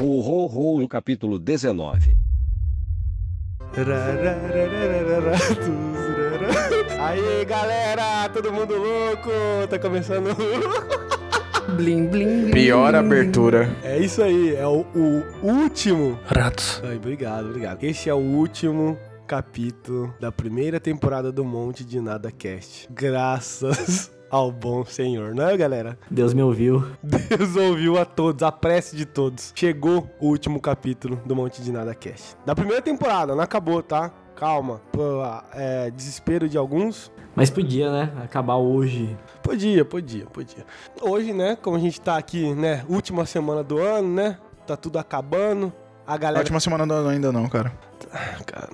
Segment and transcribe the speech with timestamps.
[0.00, 2.16] Ho, ho, ho, no capítulo 19.
[7.00, 9.30] Aí galera, todo mundo louco,
[9.70, 10.34] tá começando.
[11.76, 12.50] Blim, blim, blim.
[12.50, 13.74] Pior abertura.
[13.84, 16.18] É isso aí, é o, o último.
[16.26, 16.82] Ratos.
[16.84, 17.82] Ai, obrigado, obrigado.
[17.84, 18.98] Esse é o último
[19.28, 22.88] capítulo da primeira temporada do Monte de Nada Cast.
[22.90, 25.96] Graças ao bom Senhor, não é, galera?
[26.10, 26.84] Deus me ouviu.
[27.00, 29.52] Deus ouviu a todos, a prece de todos.
[29.54, 32.36] Chegou o último capítulo do Monte de Nada Cast.
[32.44, 34.12] Da primeira temporada, não acabou, tá?
[34.34, 34.80] Calma.
[34.90, 37.12] Pô, é, desespero de alguns.
[37.36, 38.12] Mas podia, né?
[38.24, 39.16] Acabar hoje.
[39.40, 40.66] Podia, podia, podia.
[41.00, 44.38] Hoje, né, como a gente tá aqui, né, última semana do ano, né?
[44.66, 45.72] Tá tudo acabando.
[46.06, 47.72] A galera última semana do ano ainda não, cara.
[48.46, 48.68] cara.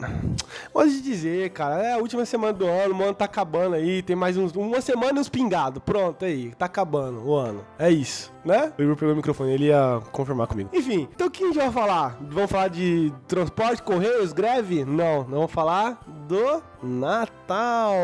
[0.72, 1.80] Pode dizer, cara.
[1.82, 4.02] É a última semana do ano, o ano tá acabando aí.
[4.02, 5.80] Tem mais uns, uma semana e uns pingados.
[5.84, 6.52] Pronto, aí.
[6.58, 7.64] Tá acabando o ano.
[7.78, 8.72] É isso, né?
[8.76, 10.70] O Igor pegou o microfone, ele ia confirmar comigo.
[10.72, 12.18] Enfim, então o que a gente vai falar?
[12.20, 14.84] Vamos falar de transporte, correios, greve?
[14.84, 17.94] Não, não vamos falar do Natal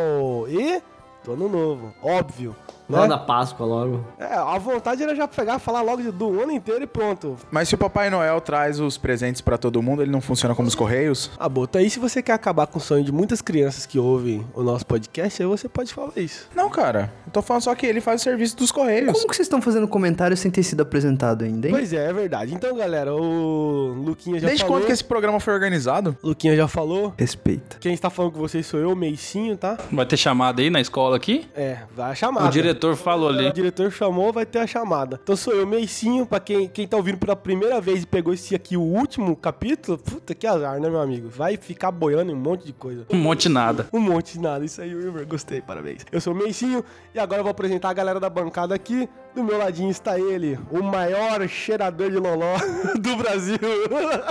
[0.49, 0.81] e
[1.25, 1.93] do Ano Novo.
[2.01, 2.55] Óbvio.
[2.89, 3.09] Lá Né?
[3.09, 4.05] da Páscoa logo.
[4.19, 7.37] É, a vontade era já pegar, falar logo do ano inteiro e pronto.
[7.51, 10.69] Mas se o Papai Noel traz os presentes pra todo mundo, ele não funciona como
[10.69, 11.31] os Correios?
[11.39, 14.47] Ah, Bota, aí se você quer acabar com o sonho de muitas crianças que ouvem
[14.55, 16.49] o nosso podcast, aí você pode falar isso.
[16.55, 17.13] Não, cara.
[17.27, 19.13] Eu tô falando só que ele faz o serviço dos Correios.
[19.13, 21.73] Como que vocês estão fazendo comentário sem ter sido apresentado ainda, hein?
[21.75, 22.55] Pois é, é verdade.
[22.55, 24.79] Então, galera, o Luquinha já Desde falou.
[24.79, 26.17] quando que esse programa foi organizado?
[26.23, 27.13] Luquinha já falou.
[27.17, 27.79] Respeita.
[27.81, 29.77] Quem está falando com vocês sou eu, Meicinho, tá?
[29.91, 31.47] Vai ter chamada aí na escola aqui?
[31.55, 32.47] É, vai a chamada.
[32.47, 33.49] O diretor falou ali.
[33.49, 35.21] O diretor chamou, vai ter a chamada.
[35.23, 38.55] Então sou eu, Meicinho, pra quem, quem tá ouvindo pela primeira vez e pegou esse
[38.55, 41.29] aqui, o último capítulo, puta que azar, né, meu amigo?
[41.29, 43.07] Vai ficar boiando em um monte de coisa.
[43.11, 43.89] Um monte de nada.
[43.93, 44.65] Um monte de nada.
[44.65, 45.27] Isso aí, Wilmer.
[45.27, 46.05] Gostei, parabéns.
[46.11, 49.09] Eu sou o Meicinho e agora eu vou apresentar a galera da bancada aqui.
[49.35, 52.57] Do meu ladinho está ele, o maior cheirador de loló
[52.99, 53.59] do Brasil,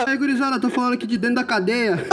[0.08, 2.04] Aí, gurizada, tô falando aqui de dentro da cadeia.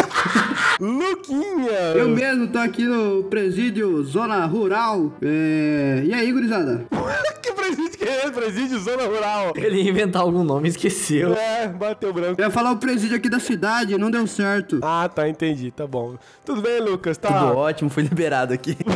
[0.78, 1.94] Luquinha.
[1.96, 5.12] Eu mesmo tô aqui no presídio Zona Rural.
[5.22, 6.02] É...
[6.04, 6.84] E aí, gurizada?
[7.42, 8.30] que presídio que é?
[8.30, 9.52] Presídio Zona Rural.
[9.56, 11.32] Ele ia inventar algum nome e esqueceu.
[11.34, 12.40] É, bateu branco.
[12.40, 14.78] Eu ia falar o presídio aqui da cidade, não deu certo.
[14.82, 16.16] Ah, tá, entendi, tá bom.
[16.44, 17.16] Tudo bem, Lucas?
[17.16, 18.76] Tá Tudo ótimo, foi liberado aqui.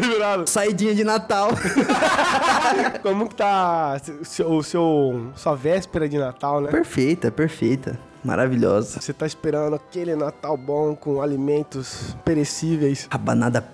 [0.00, 0.48] liberado.
[0.48, 1.48] Saidinha de Natal.
[3.02, 6.70] Como que tá seu- o seu, sua véspera de Natal, né?
[6.70, 7.98] perfeita, perfeita.
[8.24, 9.00] Maravilhosa.
[9.00, 13.06] Você tá esperando aquele Natal bom com alimentos perecíveis.
[13.10, 13.64] Rabanada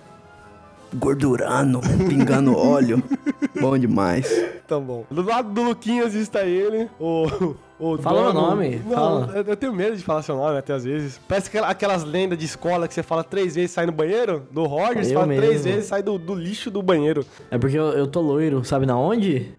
[0.95, 3.03] gordurando, pingando óleo.
[3.61, 4.29] Bom demais.
[4.67, 5.05] Tá bom.
[5.11, 7.55] Do lado do Luquinhas está ele, o.
[7.79, 9.45] o Fala dono- meu nome, Não, fala.
[9.47, 11.21] Eu, tenho medo de falar seu nome até às vezes.
[11.29, 14.43] Parece aquela- aquelas lendas de escola que você fala três vezes sai no banheiro.
[14.51, 15.65] Do Roger, você Eu fala três mesmo.
[15.73, 17.25] vezes sai do, do lixo do banheiro.
[17.51, 19.53] É porque eu, eu tô loiro, sabe na onde?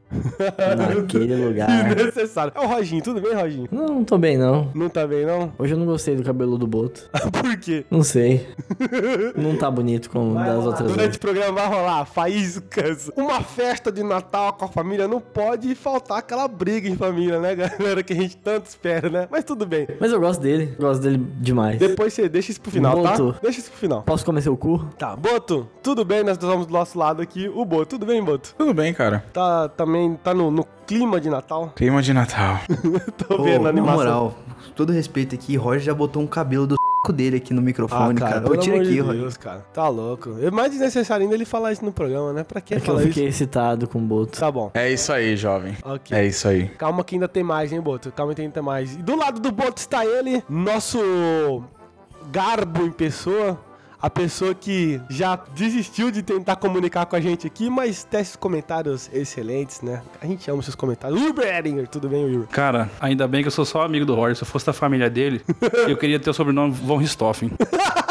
[0.77, 1.93] Naquele lugar.
[1.95, 2.51] Desnecessário.
[2.55, 3.67] É o Roginho, tudo bem, Roginho?
[3.71, 4.69] Não, não tô bem não.
[4.73, 5.51] Não tá bem, não?
[5.57, 7.09] Hoje eu não gostei do cabelo do Boto.
[7.31, 7.85] Por quê?
[7.89, 8.47] Não sei.
[9.35, 11.15] Não tá bonito como das outras Durante vezes.
[11.15, 13.09] o programa vai rolar faíscas.
[13.15, 17.55] Uma festa de Natal com a família não pode faltar aquela briga em família, né,
[17.55, 18.03] galera?
[18.03, 19.27] Que a gente tanto espera, né?
[19.31, 19.87] Mas tudo bem.
[19.99, 20.75] Mas eu gosto dele.
[20.79, 21.77] Gosto dele demais.
[21.79, 23.33] Depois você deixa isso pro final, Boto.
[23.33, 23.39] tá?
[23.41, 24.01] Deixa isso pro final.
[24.03, 24.85] Posso comer seu cu?
[24.97, 26.23] Tá, Boto, tudo bem?
[26.23, 27.49] Nós estamos do nosso lado aqui.
[27.53, 28.53] O Boto, tudo bem, Boto?
[28.57, 29.23] Tudo bem, cara.
[29.33, 31.71] Tá também, tá no, no clima de Natal?
[31.75, 32.59] Clima de Natal.
[33.27, 33.95] Tô vendo a na animação.
[33.97, 34.35] moral,
[34.75, 36.75] todo respeito aqui, Roger já botou um cabelo do
[37.13, 38.39] dele aqui no Ah, microfone, cara.
[38.39, 39.21] Ô, pelo tira aqui, de Roger.
[39.21, 39.65] Deus, cara.
[39.73, 40.37] Tá louco.
[40.41, 42.43] É mais desnecessário ainda ele falar isso no programa, né?
[42.45, 43.43] Pra que É que eu falar fiquei isso?
[43.43, 44.39] excitado com o Boto.
[44.39, 44.71] Tá bom.
[44.73, 45.75] É isso aí, jovem.
[45.83, 46.17] Ok.
[46.17, 46.69] É isso aí.
[46.77, 48.09] Calma que ainda tem mais, hein, Boto?
[48.13, 48.93] Calma que ainda tem mais.
[48.93, 51.61] E do lado do Boto está ele, nosso
[52.31, 53.59] garbo em pessoa.
[54.03, 59.09] A pessoa que já desistiu de tentar comunicar com a gente aqui, mas tece comentários
[59.13, 60.01] excelentes, né?
[60.21, 61.21] A gente ama seus comentários.
[61.21, 62.49] Wilber Edinger, tudo bem, Wilber?
[62.49, 64.35] Cara, ainda bem que eu sou só amigo do Roger.
[64.35, 65.41] Se eu fosse da família dele,
[65.87, 67.51] eu queria ter o sobrenome Von Richthofen.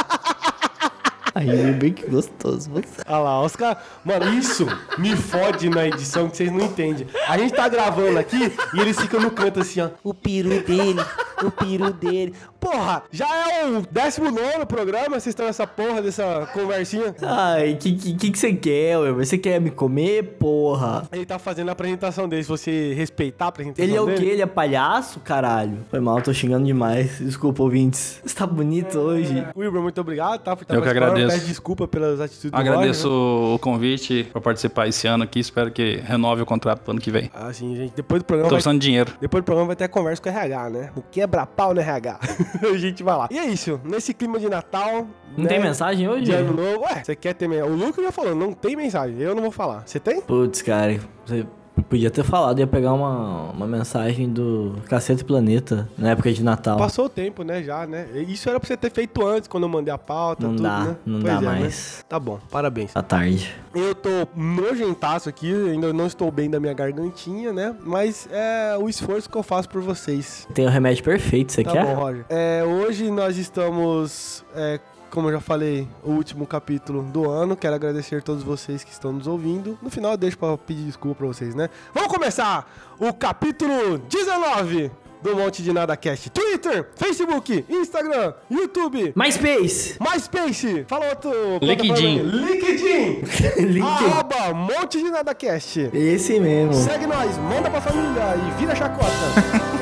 [1.34, 2.70] Aí, bem que gostoso.
[2.70, 3.03] Você.
[3.06, 3.78] Olha lá, os caras.
[4.04, 4.66] Mano, isso
[4.98, 7.06] me fode na edição que vocês não entendem.
[7.28, 9.91] A gente tá gravando aqui e eles ficam no canto assim, ó.
[10.04, 11.01] O peru dele,
[11.42, 12.34] o peru dele.
[12.60, 17.12] Porra, já é o 19 programa, vocês estão nessa porra dessa conversinha.
[17.22, 19.10] Ai, que que, que que você quer, ué?
[19.12, 21.09] Você quer me comer, porra?
[21.10, 24.18] Ele tá fazendo a apresentação dele, se você respeitar a apresentação Ele é o dele.
[24.18, 24.27] quê?
[24.27, 25.78] Ele é palhaço, caralho?
[25.91, 27.18] Foi mal, tô xingando demais.
[27.18, 28.21] Desculpa, ouvintes.
[28.24, 29.45] Você tá bonito hoje.
[29.57, 30.54] Wilber, muito obrigado, tá?
[30.54, 31.22] Por estar Eu que participando.
[31.22, 31.39] Agradeço.
[31.39, 33.54] Peço desculpa pelas atitudes do Agradeço Roger, né?
[33.54, 35.41] o convite pra participar esse ano aqui.
[35.41, 37.30] Espero que renove o contrato pro ano que vem.
[37.34, 37.95] Ah, sim, gente.
[37.95, 39.13] Depois do programa Tô vai precisando de dinheiro.
[39.21, 40.91] Depois do programa vai ter a conversa com o RH, né?
[40.97, 42.19] O quebra-pau no RH.
[42.72, 43.28] a gente vai lá.
[43.30, 43.80] E é isso.
[43.84, 45.07] Nesse clima de Natal.
[45.36, 46.24] Não né, tem mensagem hoje?
[46.24, 46.84] De ano novo.
[46.84, 47.72] Ué, você quer ter mensagem?
[47.72, 49.19] O Lucas já falou, não tem mensagem.
[49.19, 49.83] Eu não vou falar.
[49.86, 50.21] Você tem?
[50.21, 51.47] Putz, cara, você
[51.89, 56.77] Podia ter falado, ia pegar uma, uma mensagem do Cacete Planeta na época de Natal.
[56.78, 58.07] Passou o tempo, né, já, né?
[58.28, 60.80] Isso era pra você ter feito antes, quando eu mandei a pauta, Não tudo, dá,
[60.84, 60.97] né?
[61.04, 61.60] não Pois dá é, né?
[61.60, 62.04] mais.
[62.09, 62.91] Tá bom, parabéns.
[62.95, 63.54] À tarde.
[63.74, 67.74] Eu tô nojentaço aqui, ainda não estou bem da minha gargantinha, né?
[67.84, 70.47] Mas é o esforço que eu faço por vocês.
[70.54, 71.84] Tem o remédio perfeito, você Tá quer?
[71.86, 72.24] bom, Roger.
[72.28, 74.78] É, hoje nós estamos, é,
[75.12, 77.54] como eu já falei, o último capítulo do ano.
[77.54, 79.78] Quero agradecer a todos vocês que estão nos ouvindo.
[79.82, 81.68] No final eu deixo pra pedir desculpa pra vocês, né?
[81.94, 82.66] Vamos começar
[82.98, 84.91] o capítulo 19
[85.22, 86.30] do Monte de Nada Cast.
[86.30, 89.98] Twitter, Facebook, Instagram, YouTube, MySpace!
[90.00, 90.84] MySpace.
[90.88, 91.30] Fala outro.
[91.60, 92.22] LinkedIn.
[92.22, 93.20] LinkedIn.
[93.68, 93.82] LinkedIn.
[93.82, 95.91] Arroba Monte de Nada Cast.
[95.92, 96.72] Esse mesmo.
[96.72, 99.12] Segue nós, manda pra família e vira chacota.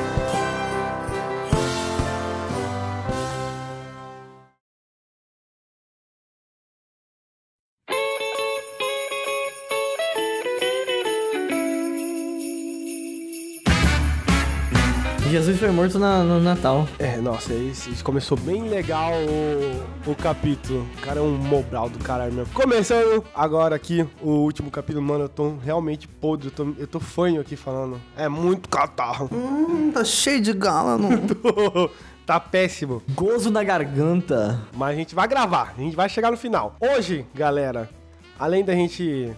[15.31, 16.85] Jesus foi morto na- no Natal.
[16.99, 20.85] É, nossa, esse, esse começou bem legal o, o capítulo.
[20.97, 22.53] O cara é um mobral do caralho mesmo.
[22.53, 26.99] Começando agora aqui o último capítulo, mano, eu tô realmente podre, eu tô, eu tô
[26.99, 27.99] fanho aqui falando.
[28.17, 29.29] É muito catarro.
[29.31, 31.09] Hum, tá cheio de gala, não.
[32.25, 33.01] tá péssimo.
[33.15, 34.59] Gozo na garganta.
[34.75, 36.75] Mas a gente vai gravar, a gente vai chegar no final.
[36.81, 37.89] Hoje, galera,
[38.37, 39.31] além da gente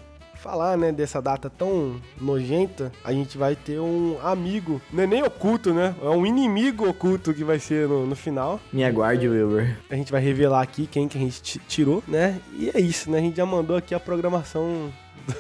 [0.44, 5.24] falar, né, dessa data tão nojenta, a gente vai ter um amigo, não é nem
[5.24, 5.96] oculto, né?
[6.04, 8.60] É um inimigo oculto que vai ser no, no final.
[8.72, 9.78] Me aguarde, Wilber.
[9.90, 12.42] A gente vai revelar aqui quem que a gente ti- tirou, né?
[12.60, 13.20] E é isso, né?
[13.20, 14.92] A gente já mandou aqui a programação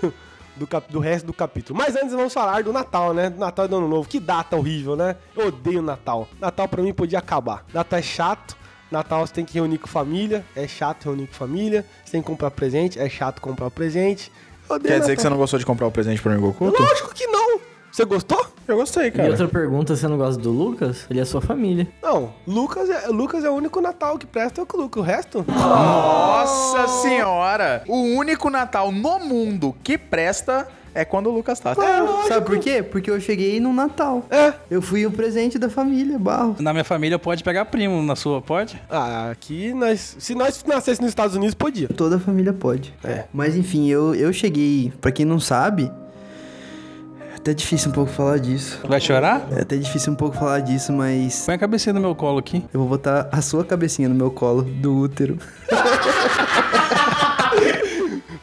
[0.02, 0.14] do,
[0.56, 1.78] do, cap- do resto do capítulo.
[1.78, 3.30] Mas antes vamos falar do Natal, né?
[3.30, 4.08] Do Natal e do Ano Novo.
[4.08, 5.18] Que data horrível, né?
[5.36, 6.30] Eu odeio Natal.
[6.40, 7.66] Natal pra mim podia acabar.
[7.74, 8.56] Natal é chato.
[8.90, 10.46] Natal você tem que reunir com família.
[10.56, 11.84] É chato reunir com família.
[12.06, 12.98] Você tem que comprar presente.
[13.00, 14.32] É chato comprar presente.
[14.80, 16.82] Quer dizer que você não gostou de comprar o presente pro amigo oculto?
[16.82, 17.60] Lógico que não.
[17.92, 18.44] Você gostou?
[18.68, 19.30] Eu gostei, E cara.
[19.30, 21.06] outra pergunta, você não gosta do Lucas?
[21.12, 21.88] Ele é sua família.
[22.02, 22.34] Não.
[22.48, 25.00] Lucas é, Lucas é o único Natal que presta é o Lucas.
[25.04, 25.46] O resto...
[25.48, 27.84] Nossa senhora!
[27.88, 31.74] O único Natal no mundo que presta é quando o Lucas tá.
[31.76, 32.84] Sabe por quê?
[32.84, 34.26] Porque eu cheguei no Natal.
[34.30, 34.54] É.
[34.70, 36.56] Eu fui o presente da família, barro.
[36.60, 38.80] Na minha família pode pegar primo, na sua pode?
[38.90, 40.16] Ah, aqui nós.
[40.20, 41.88] Se nós nascesse nos Estados Unidos, podia.
[41.88, 42.94] Toda a família pode.
[43.04, 43.26] É.
[43.34, 45.92] Mas enfim, eu, eu cheguei, pra quem não sabe,
[47.32, 48.80] é até difícil um pouco falar disso.
[48.88, 49.48] Vai chorar?
[49.52, 52.64] É até difícil um pouco falar disso, mas Põe a cabecinha no meu colo aqui.
[52.74, 55.38] eu vou botar a sua cabecinha no meu colo do útero.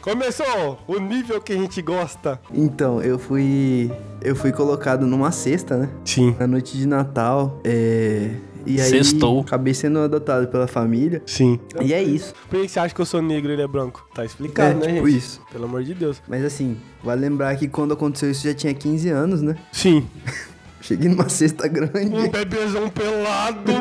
[0.01, 2.39] Começou o nível que a gente gosta.
[2.53, 3.91] Então, eu fui.
[4.21, 5.89] Eu fui colocado numa cesta, né?
[6.03, 6.35] Sim.
[6.39, 7.59] Na noite de Natal.
[7.63, 8.31] É.
[8.63, 9.41] E aí, Sextou.
[9.41, 11.21] acabei sendo adotado pela família.
[11.25, 11.59] Sim.
[11.81, 12.31] E é isso.
[12.47, 14.07] Por que você acha que eu sou negro e ele é branco?
[14.13, 15.17] Tá explicado, É, né, tipo gente?
[15.17, 15.41] isso.
[15.51, 16.21] Pelo amor de Deus.
[16.27, 19.55] Mas assim, vale lembrar que quando aconteceu isso já tinha 15 anos, né?
[19.71, 20.05] Sim.
[20.81, 22.29] Cheguei numa cesta Um grande.
[22.29, 23.71] bebezão pelado,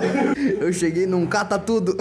[0.60, 1.96] Eu cheguei num cata tudo.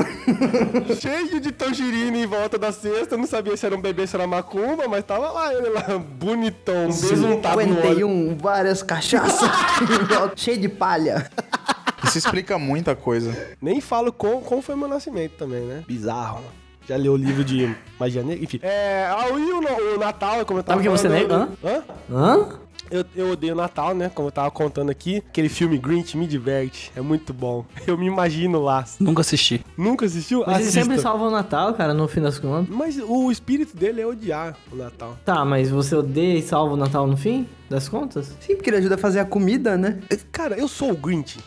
[1.00, 3.18] cheio de tangerina em volta da cesta.
[3.18, 6.88] Não sabia se era um bebê, se era macumba, mas tava lá ele lá, bonitão,
[6.88, 8.08] besuntado no óleo.
[8.08, 9.50] 51, várias cachaças.
[10.36, 11.30] Cheio de palha.
[12.04, 13.36] Isso explica muita coisa.
[13.62, 15.84] Nem falo com, como foi meu nascimento também, né?
[15.86, 16.44] Bizarro.
[16.88, 18.44] Já leu o livro de magia negra?
[18.44, 18.60] Enfim.
[18.64, 21.50] É, aí o, o Natal, como eu tava Sabe que você negro?
[21.64, 21.84] Hã?
[22.12, 22.50] Hã?
[22.92, 24.10] Eu, eu odeio Natal, né?
[24.10, 25.18] Como eu tava contando aqui.
[25.30, 26.92] Aquele filme Grinch me diverte.
[26.96, 27.66] É muito bom.
[27.86, 28.86] Eu me imagino lá.
[29.00, 29.64] Nunca assisti.
[29.78, 30.44] Nunca assistiu?
[30.46, 30.82] Mas eles Assista.
[30.82, 32.74] sempre salvam o Natal, cara, no fim das contas.
[32.74, 35.18] Mas o espírito dele é odiar o Natal.
[35.26, 38.36] Tá, mas você odeia e salva o Natal no fim das contas?
[38.40, 40.00] Sim, porque ele ajuda a fazer a comida, né?
[40.32, 41.40] Cara, eu sou o Grinch.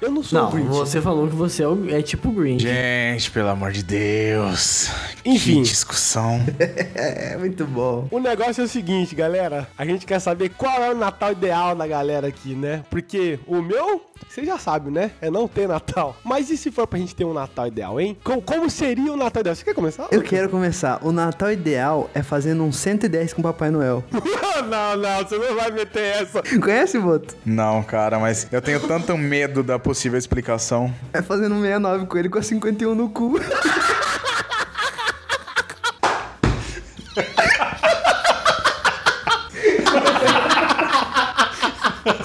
[0.00, 0.68] Eu não sou Não, o Grinch.
[0.68, 2.62] você falou que você é, o- é tipo o Grinch.
[2.62, 4.88] Gente, pelo amor de Deus.
[5.24, 5.56] Enfim.
[5.62, 6.40] Que discussão.
[6.94, 8.08] É muito bom.
[8.10, 9.68] O negócio é o seguinte, galera.
[9.76, 12.82] A gente quer saber qual é o Natal ideal da galera aqui, né?
[12.90, 15.10] Porque o meu, você já sabe, né?
[15.20, 16.16] É não ter Natal.
[16.24, 18.16] Mas e se for pra gente ter um Natal ideal, hein?
[18.22, 19.54] Co- Como, seria o Natal ideal?
[19.56, 20.06] Você quer começar?
[20.10, 20.98] Eu quero começar.
[21.04, 24.04] O Natal ideal é fazendo um 110 com Papai Noel.
[24.12, 26.42] não, não, você não vai meter essa.
[26.60, 27.34] Conhece, Boto?
[27.44, 30.92] Não, cara, mas eu tenho tanto medo da possível explicação.
[31.12, 33.34] É fazendo um 69 com ele com a 51 no cu.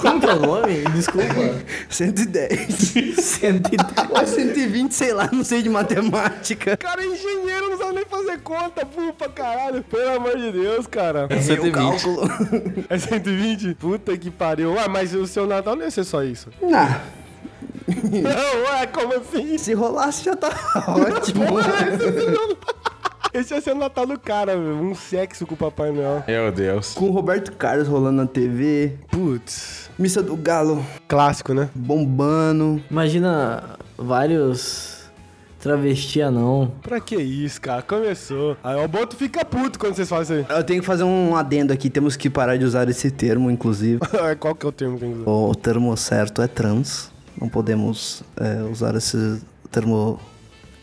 [0.00, 0.82] que é o nome?
[0.94, 1.54] Desculpa.
[1.88, 2.74] 110.
[3.18, 4.10] 110.
[4.10, 6.76] Ou é 120, sei lá, não sei de matemática.
[6.76, 9.82] Cara, engenheiro não sabe nem fazer conta, pupa, caralho.
[9.84, 11.28] Pelo amor de Deus, cara.
[11.30, 12.22] Errei o cálculo.
[12.88, 13.74] É 120?
[13.74, 14.72] Puta que pariu.
[14.74, 16.48] Ué, mas o seu Natal não ia ser só isso.
[16.60, 16.70] Não,
[17.88, 19.56] Não, ué, como assim?
[19.58, 20.48] se rolasse já tá
[20.88, 21.44] ótimo.
[23.36, 24.76] Esse ia ser o Natal do cara, meu.
[24.76, 26.24] Um sexo com o Papai Noel.
[26.26, 26.94] Meu Deus.
[26.94, 29.90] Com o Roberto Carlos rolando na TV, Putz.
[29.98, 31.68] Missa do Galo Clássico, né?
[31.74, 32.82] bombando.
[32.90, 35.04] Imagina vários
[35.60, 36.72] travesti anão.
[36.80, 37.82] Pra que isso, cara?
[37.82, 38.56] Começou.
[38.64, 41.74] Aí o Boto fica puto quando vocês fazem isso Eu tenho que fazer um adendo
[41.74, 44.00] aqui, temos que parar de usar esse termo, inclusive.
[44.22, 44.36] aí.
[44.40, 45.30] Qual que é o termo que tem que usar?
[45.30, 47.12] o termo certo é trans.
[47.38, 50.18] Não podemos é, usar esse termo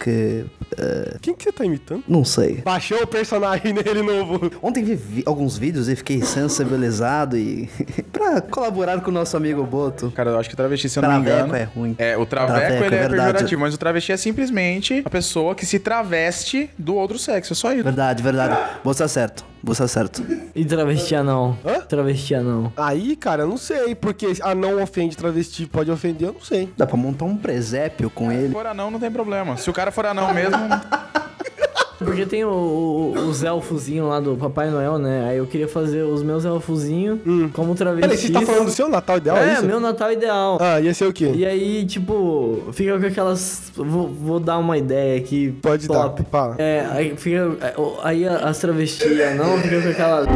[0.04, 0.46] que.
[0.78, 2.04] é, Quem que você tá imitando?
[2.08, 2.62] não sei.
[2.64, 4.52] Baixou o personagem nele novo.
[4.62, 7.70] Ontem vi vi alguns vídeos e fiquei sensibilizado e.
[8.12, 10.12] pra colaborar com o nosso amigo Boto.
[10.12, 11.56] Cara, eu acho que travesti, se eu não me Traveco engano.
[11.56, 11.96] é ruim.
[11.98, 13.32] É, o traveco, Traveco, ele é é, verdade.
[13.34, 17.54] pejorativo, mas o travesti é simplesmente a pessoa que se traveste do outro sexo.
[17.54, 17.84] É só isso.
[17.84, 18.58] Verdade, verdade.
[18.84, 19.53] Você tá certo.
[19.63, 20.22] Você certo.
[20.53, 21.58] E travesti anão?
[21.65, 21.79] Hã?
[21.82, 22.74] Travesti anão.
[22.75, 23.96] Aí, cara, eu não sei.
[23.96, 26.70] Porque a não ofende travesti pode ofender, eu não sei.
[26.75, 28.53] Dá pra montar um presépio com Se ele.
[28.53, 29.55] for anão, não tem problema.
[29.55, 30.58] Se o cara for anão mesmo,
[32.04, 35.28] Porque tem o- o- os elfozinhos lá do Papai Noel, né?
[35.30, 37.20] Aí eu queria fazer os meus elfozinhos
[37.54, 38.28] como Peraí, travestis.
[38.28, 40.58] você tá falando do seu Natal ideal, é É, meu Natal ideal.
[40.62, 41.32] Ah, ia ser o quê?
[41.34, 43.72] E aí, tipo, fica com aquelas.
[43.76, 45.52] Vou, vou dar uma ideia aqui.
[45.62, 46.22] Pode top.
[46.24, 46.56] dar, fala.
[46.58, 47.58] É, aí fica.
[48.04, 50.28] Aí as travestis não fica com aquelas.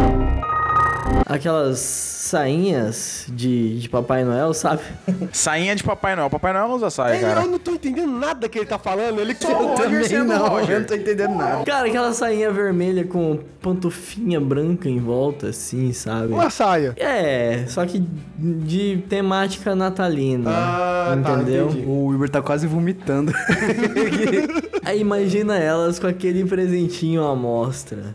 [1.25, 4.81] Aquelas sainhas de, de Papai Noel, sabe?
[5.33, 6.29] sainha de Papai Noel.
[6.29, 7.41] Papai Noel não usa saia, É, cara.
[7.41, 9.19] eu não tô entendendo nada que ele tá falando.
[9.19, 10.71] Ele Só o Roger sendo o Roger.
[10.75, 11.63] eu não tô entendendo nada.
[11.65, 16.33] Cara, aquela sainha vermelha com pantufinha branca em volta, assim, sabe?
[16.33, 16.93] uma saia.
[16.97, 17.99] É, só que
[18.37, 20.49] de temática natalina.
[20.49, 21.67] Ah, tá, entendeu?
[21.69, 21.85] entendi.
[21.85, 23.33] O Wilber tá quase vomitando.
[24.85, 28.13] Aí imagina elas com aquele presentinho à mostra.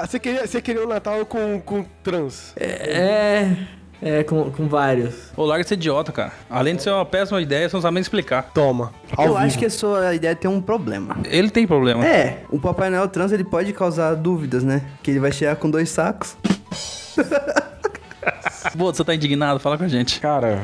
[0.00, 2.54] Tá, você queria, você queria um Natal com, com trans.
[2.56, 3.54] É.
[4.02, 5.30] É, com, com vários.
[5.36, 6.32] Ô, larga de ser idiota, cara.
[6.48, 8.50] Além de ser uma péssima ideia, você não sabe nem explicar.
[8.54, 8.94] Toma.
[9.14, 9.44] Ao eu vivo.
[9.44, 11.18] acho que a sua ideia tem um problema.
[11.26, 12.06] Ele tem problema.
[12.06, 14.82] É, o Papai Noel trans ele pode causar dúvidas, né?
[15.02, 16.34] Que ele vai chegar com dois sacos.
[18.74, 19.58] Boa, você tá indignado?
[19.58, 20.20] Fala com a gente.
[20.20, 20.62] Cara,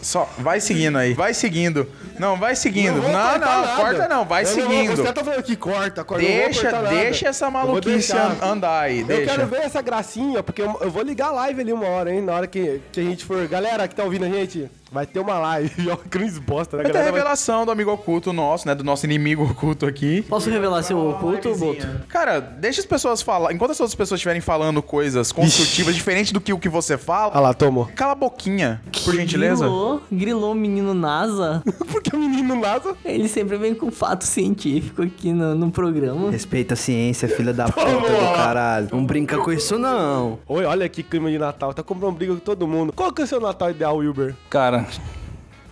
[0.00, 1.12] só vai seguindo aí.
[1.14, 1.88] Vai seguindo.
[2.18, 3.00] Não, vai seguindo.
[3.00, 3.76] vou Não, não, nada.
[3.76, 4.24] corta não.
[4.24, 4.92] Vai Eu não vou- seguindo.
[4.92, 6.22] Os caras tá falando aqui, corta, corta.
[6.24, 9.00] eu não vou Deixa, deixa essa vou maluquice andar aí.
[9.00, 9.24] Eu Deixa.
[9.30, 12.22] quero ver essa gracinha, porque eu, eu vou ligar a live ali uma hora, hein?
[12.22, 13.46] Na hora que, que a gente for.
[13.48, 15.72] Galera que tá ouvindo a gente, vai ter uma live.
[15.90, 16.82] Ó, Cruz bosta, né?
[16.84, 18.74] Vai ter a Galera vai- revelação do amigo oculto nosso, né?
[18.74, 20.22] Do nosso inimigo oculto aqui.
[20.22, 21.86] Posso revelar seu oculto, Boto?
[22.08, 23.52] Cara, deixa as pessoas falar.
[23.52, 27.32] Enquanto as outras pessoas estiverem falando coisas construtivas, diferente do que o que você fala,
[27.34, 27.86] Ah lá, tomou.
[27.94, 29.64] cala a boquinha, por gentileza.
[29.64, 31.62] Grilou, grilou o menino NASA.
[31.90, 32.94] Porque o menino NASA.
[33.04, 36.30] Ele sempre vem com fato científico aqui no, no programa.
[36.30, 38.88] Respeita a ciência, filha da puta do caralho.
[38.92, 40.38] Não brinca com isso, não.
[40.46, 41.72] Oi, olha que clima de Natal.
[41.72, 42.92] Tá comprando briga com todo mundo.
[42.92, 44.34] Qual que é o seu Natal ideal, Wilber?
[44.50, 44.81] Cara,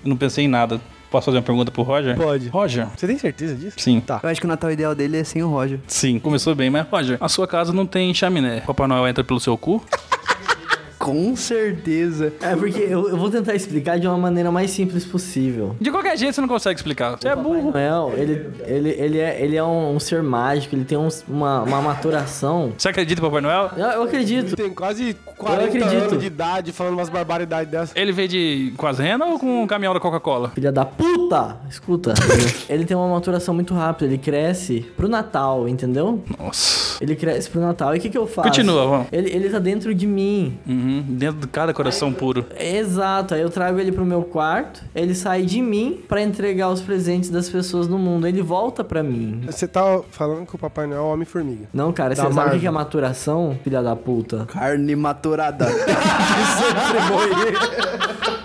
[0.05, 0.81] eu não pensei em nada.
[1.11, 2.17] Posso fazer uma pergunta pro Roger?
[2.17, 2.49] Pode.
[2.49, 2.87] Roger?
[2.97, 3.76] Você tem certeza disso?
[3.81, 4.00] Sim.
[4.00, 4.21] Tá.
[4.23, 5.81] Eu acho que o Natal ideal dele é sem o Roger.
[5.88, 8.61] Sim, começou bem, mas Roger, a sua casa não tem chaminé.
[8.61, 9.83] Papai Noel entra pelo seu cu?
[11.00, 12.31] Com certeza.
[12.43, 15.75] É porque eu, eu vou tentar explicar de uma maneira mais simples possível.
[15.81, 17.17] De qualquer jeito você não consegue explicar.
[17.19, 17.71] Você é burro.
[17.71, 21.81] Noel, ele, ele, ele, é, ele é um, ser mágico, ele tem um- uma, uma
[21.81, 22.75] maturação.
[22.76, 23.71] Você acredita em Papai Noel?
[23.79, 24.55] Eu, eu acredito.
[24.55, 25.92] Tem quase 40 acredito.
[25.92, 27.97] anos de idade falando umas barbaridades dessas.
[27.97, 30.50] Ele veio de com as renas ou com um caminhão da Coca-Cola?
[30.50, 31.56] Filha da puta!
[31.68, 32.14] Escuta.
[32.68, 36.23] ele tem uma maturação muito rápida, ele cresce pro Natal, entendeu?
[36.38, 37.02] Nossa.
[37.02, 37.94] Ele cresce pro Natal.
[37.94, 38.49] E o que, que eu faço?
[38.49, 39.06] Continua, vamos.
[39.11, 40.59] Ele, ele tá dentro de mim.
[40.66, 42.44] Uhum, dentro de cada coração puro.
[42.59, 46.80] Exato, aí eu trago ele pro meu quarto, ele sai de mim pra entregar os
[46.80, 48.26] presentes das pessoas no mundo.
[48.26, 49.42] Ele volta pra mim.
[49.47, 51.68] Você tá falando que o Papai Noel é o Homem-Formiga.
[51.73, 54.44] Não, cara, você sabe o que é maturação, filha da puta?
[54.47, 58.39] Carne maturada dourada que sempre morrer.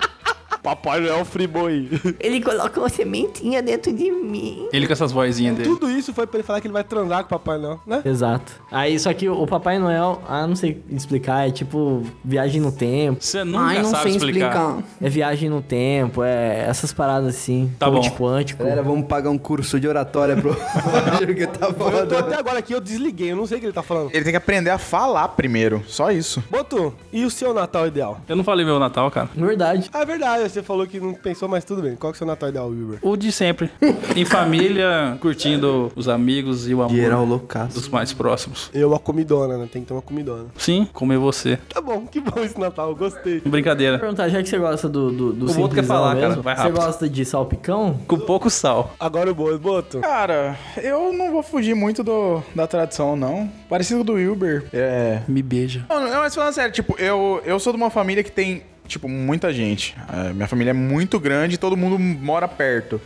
[0.66, 1.88] Papai Noel Friboi.
[2.18, 4.66] Ele coloca uma sementinha dentro de mim.
[4.72, 5.68] Ele com essas vozinhas dele.
[5.68, 8.02] Tudo isso foi pra ele falar que ele vai transar com o Papai Noel, né?
[8.04, 8.52] Exato.
[8.72, 13.22] Aí, só que o Papai Noel, ah, não sei explicar, é tipo viagem no tempo.
[13.22, 14.78] Você nunca sabe explicar.
[15.00, 17.72] É viagem no tempo, é essas paradas assim.
[17.78, 17.98] Tá bom.
[17.98, 18.64] ponte quântico.
[18.64, 22.18] Galera, vamos pagar um curso de oratória pro Roger que tá Eu tô foda.
[22.18, 24.10] até agora aqui, eu desliguei, eu não sei o que ele tá falando.
[24.12, 25.84] Ele tem que aprender a falar primeiro.
[25.86, 26.42] Só isso.
[26.50, 28.20] Boto, e o seu Natal ideal?
[28.28, 29.28] Eu não falei meu Natal, cara.
[29.32, 29.88] Verdade.
[29.92, 31.96] Ah, é verdade, você falou que não pensou, mas tudo bem.
[31.96, 32.98] Qual que é o seu Natal ideal, Wilber?
[33.02, 33.70] O de sempre.
[34.16, 37.74] em família, curtindo os amigos e o amor loucaço.
[37.74, 38.70] dos mais próximos.
[38.72, 39.68] Eu, a comidona, né?
[39.70, 40.46] Tem que ter uma comidona.
[40.56, 41.58] Sim, comer você.
[41.68, 43.40] Tá bom, que bom esse Natal, gostei.
[43.40, 43.98] Brincadeira.
[43.98, 46.28] Perguntar, já que você gosta do, do, do O Boto quer simplesão falar, cara.
[46.28, 46.76] mesmo, Vai Você rápido.
[46.80, 48.00] gosta de salpicão?
[48.06, 48.94] Com pouco sal.
[48.98, 50.00] Agora o Boto, Boto.
[50.00, 53.50] Cara, eu não vou fugir muito do, da tradição, não.
[53.68, 54.64] Parecido do Wilber.
[54.72, 55.20] É.
[55.28, 55.84] Me beija.
[55.88, 59.08] Não, não, mas falando sério, tipo, eu, eu sou de uma família que tem, tipo,
[59.08, 59.96] muita gente.
[60.12, 63.00] É, minha família é muito grande e todo mundo mora perto.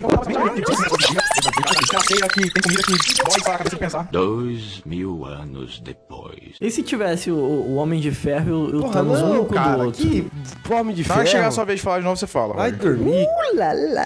[1.90, 3.22] Café aqui, tem comida aqui.
[3.24, 4.08] Pode falar a cabeça de pensar.
[4.12, 6.54] Dois mil anos depois.
[6.60, 9.44] E se tivesse o, o Homem de Ferro e o, Porra, Thanos um não, no
[9.44, 9.84] cu do cara.
[9.84, 10.02] outro?
[10.02, 10.30] Que
[10.64, 11.24] fome de hora ferro.
[11.24, 12.54] que chegar a sua vez de falar de novo, você fala.
[12.54, 13.26] Vai dormir.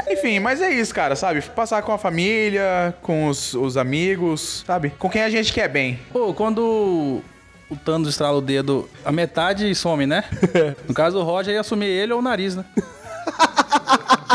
[0.08, 1.42] Enfim, mas é isso, cara, sabe?
[1.42, 4.90] Passar com a família, com os, os amigos, sabe?
[4.98, 5.98] Com quem a gente quer bem.
[6.12, 7.20] Pô, quando
[7.68, 10.24] o Thanos estrala o dedo, a metade some, né?
[10.86, 12.64] No caso, o Roger ia assumir ele ou o nariz, né?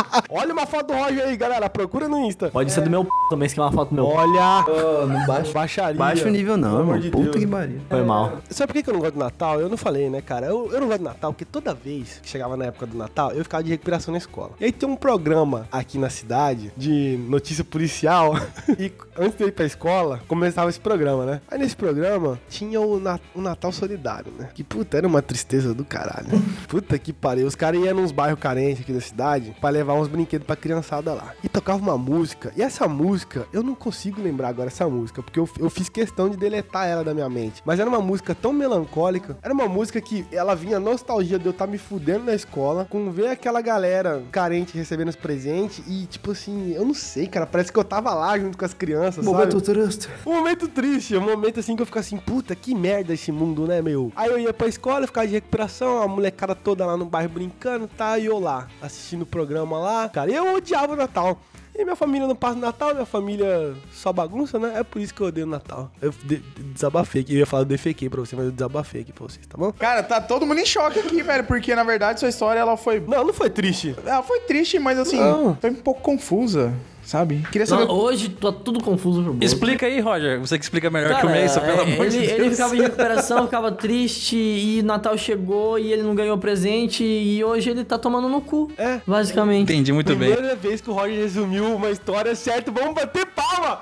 [0.29, 1.69] Olha uma foto do Roger aí, galera.
[1.69, 2.49] Procura no Insta.
[2.49, 4.13] Pode ser do meu p também, se quer uma foto do meu p.
[4.13, 4.65] Olha.
[4.67, 5.97] Oh, não baixa, Baixaria.
[5.97, 6.99] baixa o nível não, irmão.
[6.99, 7.35] de Puta Deus.
[7.37, 7.79] que pariu.
[7.89, 8.39] Foi mal.
[8.49, 9.59] Sabe por que que eu não gosto do Natal?
[9.59, 10.47] Eu não falei, né, cara?
[10.47, 13.31] Eu, eu não gosto do Natal porque toda vez que chegava na época do Natal,
[13.31, 14.51] eu ficava de recuperação na escola.
[14.59, 18.35] E aí tem um programa aqui na cidade de notícia policial.
[18.79, 21.41] e antes de eu ir pra escola, começava esse programa, né?
[21.49, 24.49] Aí nesse programa tinha o, Na- o Natal Solidário, né?
[24.53, 26.27] Que puta, era uma tristeza do caralho.
[26.67, 27.47] puta que pariu.
[27.47, 31.13] Os caras iam nos bairros carentes aqui da cidade pra levar uns brinquedos pra criançada
[31.13, 31.33] lá.
[31.43, 32.51] E tocava uma música.
[32.55, 36.29] E essa música, eu não consigo lembrar agora essa música, porque eu, eu fiz questão
[36.29, 37.61] de deletar ela da minha mente.
[37.65, 39.37] Mas era uma música tão melancólica.
[39.41, 43.11] Era uma música que ela vinha nostalgia de eu estar me fudendo na escola, com
[43.11, 45.83] ver aquela galera carente recebendo os presentes.
[45.87, 47.45] E, tipo assim, eu não sei, cara.
[47.45, 49.63] Parece que eu tava lá junto com as crianças, Momento sabe?
[49.63, 50.09] triste.
[50.25, 53.65] Um momento triste, um momento assim que eu ficava assim, puta, que merda esse mundo,
[53.65, 54.11] né, meu?
[54.15, 57.87] Aí eu ia pra escola, ficava de recuperação, a molecada toda lá no bairro brincando,
[57.87, 58.17] tá?
[58.17, 60.09] E eu lá, assistindo o programa lá.
[60.09, 61.37] Cara, eu odiava o Natal.
[61.77, 64.73] E minha família não passa Natal, minha família só bagunça, né?
[64.79, 65.89] É por isso que eu odeio o Natal.
[66.01, 69.01] Eu de- de- desabafei aqui, eu ia falar eu defequei pra você, mas eu desabafei
[69.01, 69.71] aqui pra vocês, tá bom?
[69.71, 72.99] Cara, tá todo mundo em choque aqui, velho, porque na verdade sua história ela foi.
[72.99, 73.95] Não, não foi triste.
[74.05, 75.55] Ela foi triste, mas assim, Não.
[75.55, 76.73] foi um pouco confusa,
[77.09, 77.43] sabe?
[77.51, 77.87] Queria saber.
[77.87, 79.43] Não, hoje tá tudo confuso pro Boto.
[79.43, 80.39] Explica aí, Roger.
[80.39, 82.31] Você que explica melhor que o Cara, Mason, pelo é, amor ele, de Deus.
[82.31, 87.43] ele ficava em recuperação, ficava triste e Natal chegou e ele não ganhou presente e
[87.43, 88.71] hoje ele tá tomando no cu.
[88.77, 89.01] É.
[89.07, 89.63] Basicamente.
[89.63, 90.31] Entendi muito bem.
[90.31, 93.81] Primeira vez que o Roger resumiu uma história certa, vamos bater palma!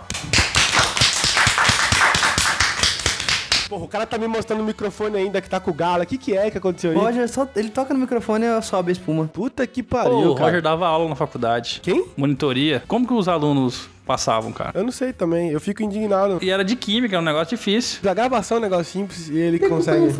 [3.68, 6.04] Porra, o cara tá me mostrando o microfone ainda que tá com o galo.
[6.04, 6.98] O que que é que aconteceu aí?
[6.98, 9.28] Roger, só, ele toca no microfone e sobe a espuma.
[9.28, 10.46] Puta que Pô, pariu, o cara.
[10.48, 11.80] Roger dava aula na faculdade.
[11.84, 12.06] Quem?
[12.16, 12.84] Monitoria.
[12.88, 14.72] Como que os alunos passavam, cara?
[14.74, 16.40] Eu não sei também, eu fico indignado.
[16.42, 18.00] E era de química, era um negócio difícil.
[18.02, 20.14] Da gravação é um negócio simples e ele consegue.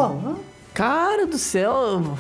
[0.78, 1.74] Cara do céu.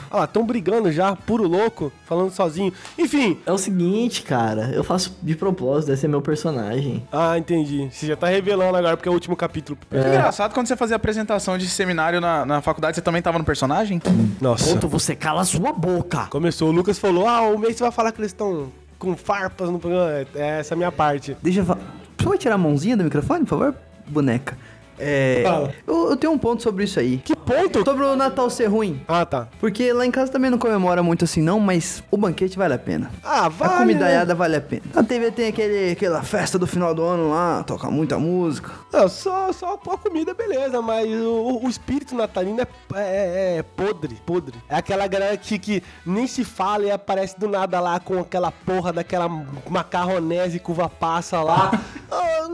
[0.09, 2.73] Olha lá, tão brigando já, puro louco, falando sozinho.
[2.97, 3.37] Enfim.
[3.45, 4.71] É o seguinte, cara.
[4.73, 7.07] Eu faço de propósito, esse é meu personagem.
[7.11, 7.87] Ah, entendi.
[7.91, 9.77] Você já tá revelando agora porque é o último capítulo.
[9.87, 13.43] Que engraçado, quando você fazia apresentação de seminário na, na faculdade, você também tava no
[13.43, 14.01] personagem?
[14.41, 14.73] Nossa.
[14.73, 16.25] Ponto, você cala a sua boca.
[16.31, 19.69] Começou, o Lucas falou: Ah, o mês você vai falar que eles estão com farpas
[19.69, 20.09] no programa.
[20.09, 21.37] É, é essa a minha parte.
[21.43, 21.81] Deixa eu falar.
[22.17, 23.75] Você pode tirar a mãozinha do microfone, por favor?
[24.07, 24.57] Boneca.
[24.97, 25.41] É.
[25.43, 25.73] Fala.
[25.86, 27.17] Eu, eu tenho um ponto sobre isso aí.
[27.17, 27.83] Que ponto?
[27.83, 29.01] Sobre o Natal ser ruim.
[29.07, 29.47] Ah, tá.
[29.60, 32.79] Porque lá em casa também não comemora muito assim, não, mas o banquete vale a
[32.79, 33.12] pena.
[33.23, 33.71] Ah, vale.
[33.71, 33.81] a né?
[33.81, 34.83] comidaiada vale a pena.
[34.95, 38.71] A TV tem aquele, aquela festa do final do ano lá, toca muita música.
[38.91, 44.15] Não, só, só a comida, beleza, mas o, o espírito natalino é, é, é podre,
[44.25, 44.57] podre.
[44.69, 48.51] É aquela galera que, que nem se fala e aparece do nada lá com aquela
[48.51, 49.27] porra daquela
[49.69, 51.71] macarronese com uva passa lá.
[52.10, 52.47] Ah,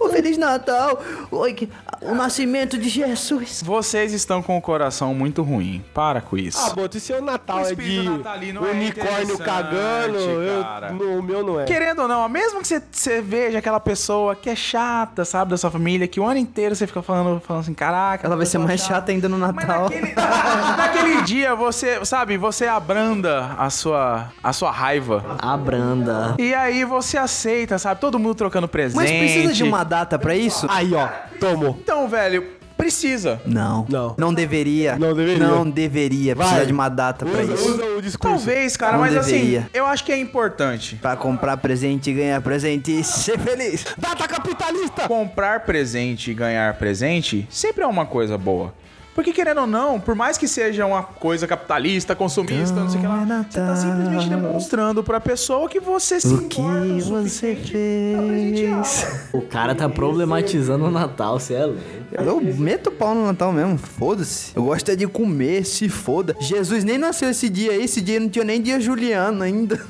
[0.00, 0.98] Ô, Feliz Natal!
[1.30, 1.68] Oi, que-
[2.00, 3.62] o nascimento de Jesus.
[3.62, 5.84] Vocês estão com o coração muito ruim.
[5.92, 6.58] Para com isso.
[6.58, 10.62] ah, Boto, se o Natal O é espírito de natalino é unicórnio interessante, cagando, eu-
[10.62, 10.92] cara.
[10.92, 11.64] no, o meu não é.
[11.66, 15.58] Querendo ou não, mesmo que você, você veja aquela pessoa que é chata, sabe, da
[15.58, 18.26] sua família, que o ano inteiro você fica falando, falando assim, caraca.
[18.26, 19.82] Ela vai ser pessoa mais chata ainda no Mas Natal.
[19.84, 20.14] naquele,
[20.78, 25.36] naquele dia você, sabe, você abranda a sua, a sua raiva.
[25.38, 26.34] A Branda.
[26.38, 28.00] E aí você aceita, sabe?
[28.00, 28.96] Todo mundo trocando presente.
[28.96, 30.66] Mas precisa de uma data pra isso?
[30.70, 31.08] Aí, ó,
[31.40, 31.76] tomou.
[31.82, 33.40] Então, velho, precisa.
[33.44, 33.84] Não.
[33.88, 34.14] Não.
[34.16, 34.96] Não deveria.
[34.96, 35.46] Não deveria.
[35.46, 36.46] Não deveria Vai.
[36.46, 37.68] precisar de uma data pra Usa, isso.
[37.74, 38.36] usa o discurso.
[38.36, 39.58] Talvez, cara, Não mas deveria.
[39.60, 40.94] assim, eu acho que é importante.
[40.96, 43.84] Pra comprar presente, ganhar presente e ser feliz.
[43.98, 45.08] Data capitalista!
[45.08, 48.72] Comprar presente e ganhar presente sempre é uma coisa boa.
[49.14, 53.02] Porque, querendo ou não, por mais que seja uma coisa capitalista, consumista, não sei o
[53.02, 57.02] que lá, é você tá simplesmente demonstrando pra pessoa que você se O importa que
[57.02, 58.84] o você presentear.
[58.84, 59.28] fez?
[59.32, 61.80] O cara tá problematizando o Natal, você é louco.
[62.12, 64.52] Eu meto o pau no Natal mesmo, foda-se.
[64.54, 66.34] Eu gosto é de comer, se foda.
[66.40, 69.76] Jesus nem nasceu esse dia aí, esse dia não tinha nem dia Juliano ainda.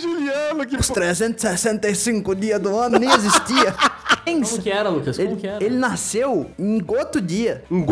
[0.00, 3.74] Juliano, que Os 365 dias do ano nem existia.
[4.24, 5.16] Como que era, Lucas?
[5.16, 5.64] Como Ele, que era?
[5.64, 7.62] ele nasceu em outro dia.
[7.70, 7.82] Um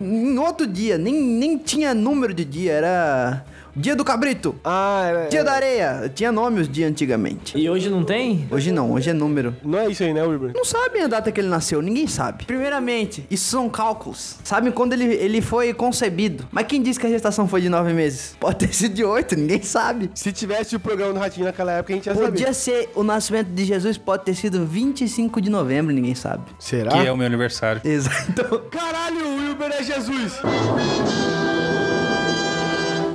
[0.00, 3.44] Em outro dia, nem, nem tinha número de dia, era
[3.78, 4.56] Dia do cabrito.
[4.64, 6.10] Ah, é, Dia da areia.
[6.12, 7.56] Tinha nome os dias antigamente.
[7.56, 8.48] E hoje não tem?
[8.50, 9.54] Hoje não, hoje é número.
[9.62, 10.50] Não é isso aí, né, Wilber?
[10.52, 12.44] Não sabem a data que ele nasceu, ninguém sabe.
[12.44, 14.36] Primeiramente, isso são cálculos.
[14.42, 16.44] Sabem quando ele, ele foi concebido.
[16.50, 18.36] Mas quem disse que a gestação foi de nove meses?
[18.40, 20.10] Pode ter sido de oito, ninguém sabe.
[20.12, 22.26] Se tivesse o programa do Ratinho naquela época, a gente ia saber.
[22.26, 26.42] Podia ser o nascimento de Jesus, pode ter sido 25 de novembro, ninguém sabe.
[26.58, 26.90] Será?
[26.90, 27.80] Que é o meu aniversário.
[27.84, 28.58] Exato.
[28.70, 30.32] Caralho, o Wilber é Jesus!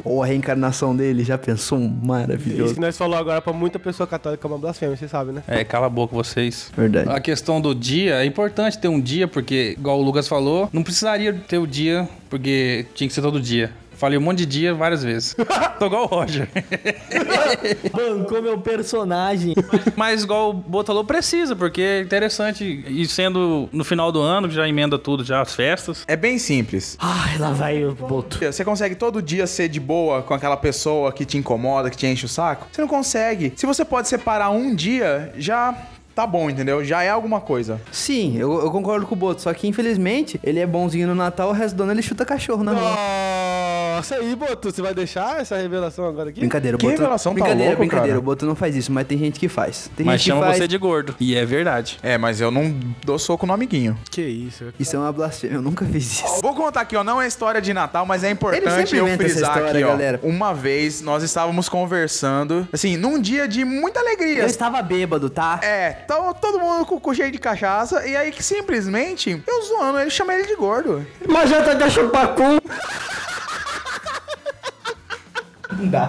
[0.04, 1.78] Ou a reencarnação dele, já pensou?
[1.78, 2.74] Um Isso Maravilhoso.
[2.74, 5.44] que nós falou agora pra muita pessoa católica é uma blasfêmia, você sabe, né?
[5.48, 6.72] É, cala a boca vocês.
[6.76, 7.10] Verdade.
[7.10, 10.84] A questão do dia, é importante ter um dia, porque, igual o Lucas falou, não
[10.84, 13.72] precisaria ter o dia, porque tinha que ser todo dia.
[14.04, 15.34] Falei um monte de dia várias vezes.
[15.80, 16.50] Tô igual o Roger.
[17.96, 19.56] Bancou meu personagem.
[19.96, 22.84] Mas igual o Boto falou, precisa, porque é interessante.
[22.86, 26.04] E sendo no final do ano, já emenda tudo, já as festas.
[26.06, 26.98] É bem simples.
[27.00, 28.39] Ai, lá vai o boto.
[28.39, 32.06] Você consegue todo dia ser de boa com aquela pessoa que te incomoda, que te
[32.06, 32.68] enche o saco?
[32.74, 33.54] Você não consegue.
[33.56, 35.74] Se você pode separar um dia, já
[36.15, 36.84] tá bom, entendeu?
[36.84, 37.80] Já é alguma coisa.
[37.91, 41.49] Sim, eu, eu concordo com o Boto, só que infelizmente ele é bonzinho no Natal,
[41.49, 42.95] o resto do ano ele chuta cachorro na rua.
[43.95, 46.39] Nossa, aí, Boto, você vai deixar essa revelação agora aqui?
[46.39, 46.97] Brincadeira, Que Boto.
[46.97, 48.08] revelação, tá brincadeira, louco, brincadeira.
[48.10, 48.19] cara?
[48.19, 49.89] O Boto não faz isso, mas tem gente que faz.
[49.95, 50.58] Tem Mas gente chama que faz.
[50.58, 51.15] você de gordo.
[51.19, 51.99] E é verdade.
[52.02, 53.97] É, mas eu não dou soco no amiguinho.
[54.10, 54.65] Que isso?
[54.80, 56.41] Isso é uma blasfêmia, eu nunca fiz isso.
[56.41, 57.04] Vou contar aqui, ó.
[57.04, 59.69] Não é história de Natal, mas é Ele importante sempre eu inventa essa frisar história,
[59.71, 59.88] aqui, ó.
[59.89, 60.19] galera.
[60.23, 64.39] Uma vez nós estávamos conversando, assim, num dia de muita alegria.
[64.41, 65.60] Eu estava bêbado, tá?
[65.62, 70.00] É, tava todo mundo com, com cheio de cachaça, e aí que simplesmente eu zoando
[70.00, 71.06] ele, chamei ele de gordo.
[71.28, 72.62] Mas já tá de chupacu.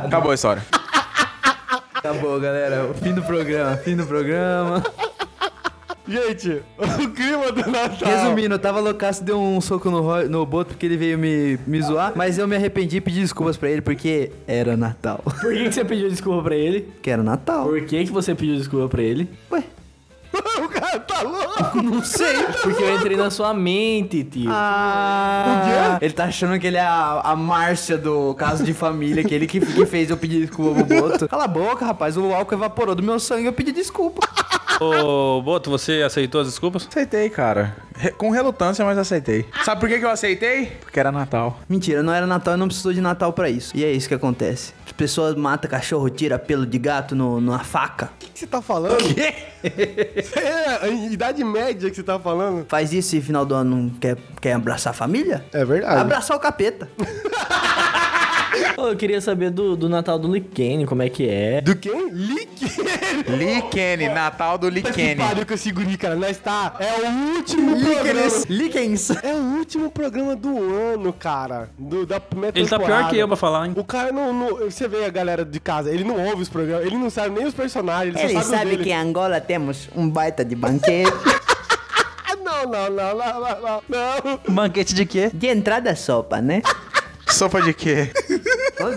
[0.04, 0.62] Acabou a história.
[1.94, 2.84] Acabou, galera.
[2.90, 4.82] O fim do programa, fim do programa.
[6.06, 8.06] Gente, o clima do Natal.
[8.06, 11.58] Resumindo, eu tava loucaço, deu um soco no, Roy- no Boto porque ele veio me,
[11.66, 15.22] me zoar, mas eu me arrependi e pedi desculpas pra ele porque era Natal.
[15.40, 16.92] Por que, que você pediu desculpa pra ele?
[17.00, 17.64] Que era Natal.
[17.68, 19.30] Por que, que você pediu desculpa pra ele?
[19.50, 19.64] Ué,
[21.94, 22.42] não sei.
[22.62, 24.50] Porque eu entrei na sua mente, tio.
[24.50, 29.34] Ah, Ele tá achando que ele é a, a Márcia do caso de família, que
[29.34, 31.28] ele que, que fez eu pedir desculpa pro Boto.
[31.28, 32.16] Cala a boca, rapaz.
[32.16, 34.20] O álcool evaporou do meu sangue e eu pedi desculpa.
[34.80, 36.86] Ô, Boto, você aceitou as desculpas?
[36.88, 37.76] Aceitei, cara.
[37.96, 39.46] Re- com relutância, mas aceitei.
[39.64, 40.66] Sabe por que, que eu aceitei?
[40.80, 41.60] Porque era Natal.
[41.68, 43.76] Mentira, não era Natal e não precisou de Natal pra isso.
[43.76, 44.72] E é isso que acontece.
[44.84, 48.06] As pessoas matam cachorro, tira pelo de gato no, numa faca.
[48.06, 48.96] O que, que você tá falando?
[49.14, 49.34] Quê?
[50.36, 52.66] É a idade média que você tá falando?
[52.68, 55.42] Faz isso e final do ano não quer, quer abraçar a família?
[55.54, 56.00] É verdade.
[56.00, 56.86] Abraçar o capeta.
[58.76, 61.60] Ô, eu queria saber do, do Natal do Lickene, como é que é.
[61.60, 62.10] Do quem?
[62.10, 62.64] Lick.
[63.28, 65.16] Lee Kenny, Natal do Lee Que Kenny.
[65.20, 66.14] pariu que eu segurei, cara.
[66.16, 66.74] Nós tá...
[66.78, 68.20] É o último programa...
[68.48, 69.10] Lickens.
[69.22, 71.68] É o último programa do ano, cara.
[71.78, 73.72] Do, da primeira Ele tá pior que eu pra falar, hein?
[73.76, 76.86] O cara não, não- Você vê a galera de casa, ele não ouve os programas,
[76.86, 79.88] ele não sabe nem os personagens, ele, Ele só sabe, sabe que em Angola temos
[79.94, 81.10] um baita de banquete.
[82.42, 83.82] Não, não, não, não, não, não,
[84.46, 84.54] não.
[84.54, 85.30] Banquete de quê?
[85.32, 86.62] de entrada sopa, né?
[87.28, 88.10] Sopa de quê?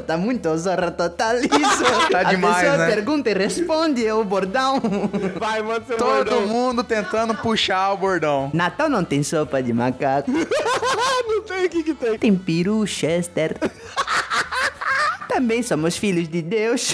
[0.06, 1.48] Tá muito zorra total isso.
[2.12, 2.88] Tá a demais, pessoa né?
[2.88, 4.82] pergunta e responde, é o bordão.
[5.40, 6.48] Vai, manda seu Todo bordão.
[6.48, 8.50] mundo tentando puxar o bordão.
[8.54, 10.32] Natal não tem sopa de macaco.
[10.32, 12.18] não tem, o que que tem?
[12.18, 13.58] Tem peru, Chester.
[15.28, 16.94] Também somos filhos de Deus.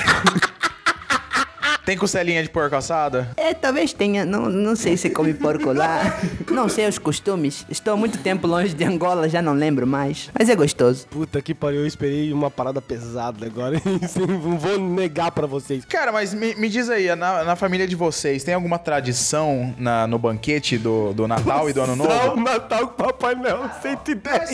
[1.86, 3.30] Tem costelinha de porco assada?
[3.36, 6.02] É, talvez tenha, não, não sei se come porco lá.
[6.54, 7.66] Não sei os costumes.
[7.68, 10.30] Estou há muito tempo longe de Angola, já não lembro mais.
[10.38, 11.08] Mas é gostoso.
[11.10, 13.82] Puta que pariu, eu esperei uma parada pesada agora.
[14.46, 15.84] Não vou negar pra vocês.
[15.86, 20.06] Cara, mas me, me diz aí, na, na família de vocês, tem alguma tradição na-
[20.06, 22.38] no banquete do, do Natal e do Ano Só Novo?
[22.40, 24.50] o Natal com Papai Noel, 110.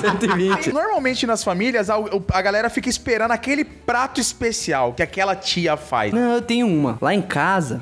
[0.00, 0.72] 120.
[0.72, 1.94] Normalmente nas famílias, a,
[2.32, 6.01] a galera fica esperando aquele prato especial que aquela tia faz.
[6.10, 6.98] Não, eu tenho uma.
[7.00, 7.80] Lá em casa,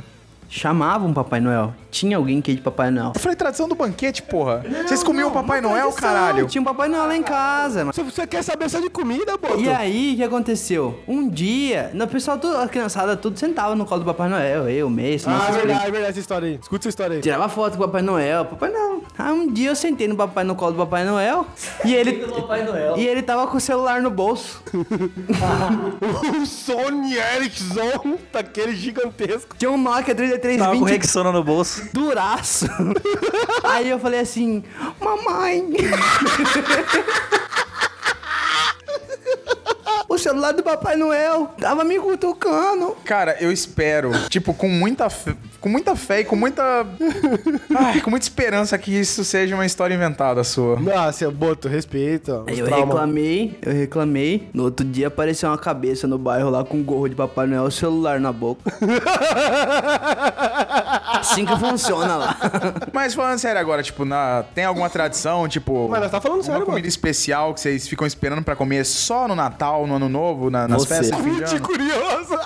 [0.48, 1.74] chamavam Papai Noel.
[1.90, 3.12] Tinha alguém que ia de Papai Noel.
[3.14, 4.64] Eu falei, tradição do banquete, porra.
[4.86, 6.46] Vocês comiam o Papai Noel, tradição, caralho?
[6.46, 7.84] Tinha um Papai Noel lá em casa.
[7.84, 9.60] Você, você quer saber só de comida, Boto?
[9.60, 11.00] E aí, o que aconteceu?
[11.06, 14.68] Um dia, o pessoal, tudo, a criançada, tudo sentava no colo do Papai Noel.
[14.68, 14.90] Eu, o
[15.26, 16.58] Ah, é verdade, é verdade essa história aí.
[16.60, 17.22] Escuta essa história aí.
[17.22, 18.44] Tirava foto com o Papai Noel.
[18.44, 19.02] Papai Noel.
[19.18, 21.46] Aí um dia eu sentei no papai no colo do Papai Noel
[21.84, 22.96] e ele Papai Noel.
[22.96, 24.62] e ele tava com o celular no bolso.
[26.40, 29.56] o Sony Ericsson, daquele gigantesco.
[29.58, 31.79] Tinha um Nokia Tava com 3320 Rexona no bolso.
[31.92, 32.66] Duraço.
[33.64, 34.62] Aí eu falei assim:
[35.00, 35.64] "Mamãe,
[40.08, 42.96] O celular do Papai Noel tava me cutucando.
[43.04, 46.84] Cara, eu espero, tipo, com muita fé, com muita fé e com muita.
[47.76, 50.80] Ai, com muita esperança que isso seja uma história inventada sua.
[50.80, 52.42] Nossa, Boto, respeita.
[52.48, 52.86] eu trauma.
[52.86, 54.48] reclamei, eu reclamei.
[54.52, 57.66] No outro dia apareceu uma cabeça no bairro lá com um gorro de Papai Noel
[57.66, 58.62] e o celular na boca.
[61.20, 62.36] assim que funciona lá.
[62.92, 64.44] Mas falando sério agora, tipo, na...
[64.54, 65.88] tem alguma tradição, tipo.
[65.88, 66.88] Mas nós tá falando sério, Uma comida mano.
[66.88, 70.82] especial que vocês ficam esperando pra comer só no Natal, no Ano Novo, na- nas
[70.84, 70.96] Você.
[70.96, 72.36] festas Muito curioso.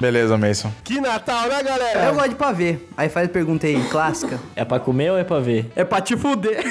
[0.00, 0.72] Beleza, Mason.
[0.82, 2.04] Que Natal, né, galera?
[2.06, 2.78] Eu gosto de pavê.
[2.96, 4.40] Aí faz a pergunta aí, clássica.
[4.56, 5.70] É pra comer ou é pra ver?
[5.76, 6.64] É pra te fuder.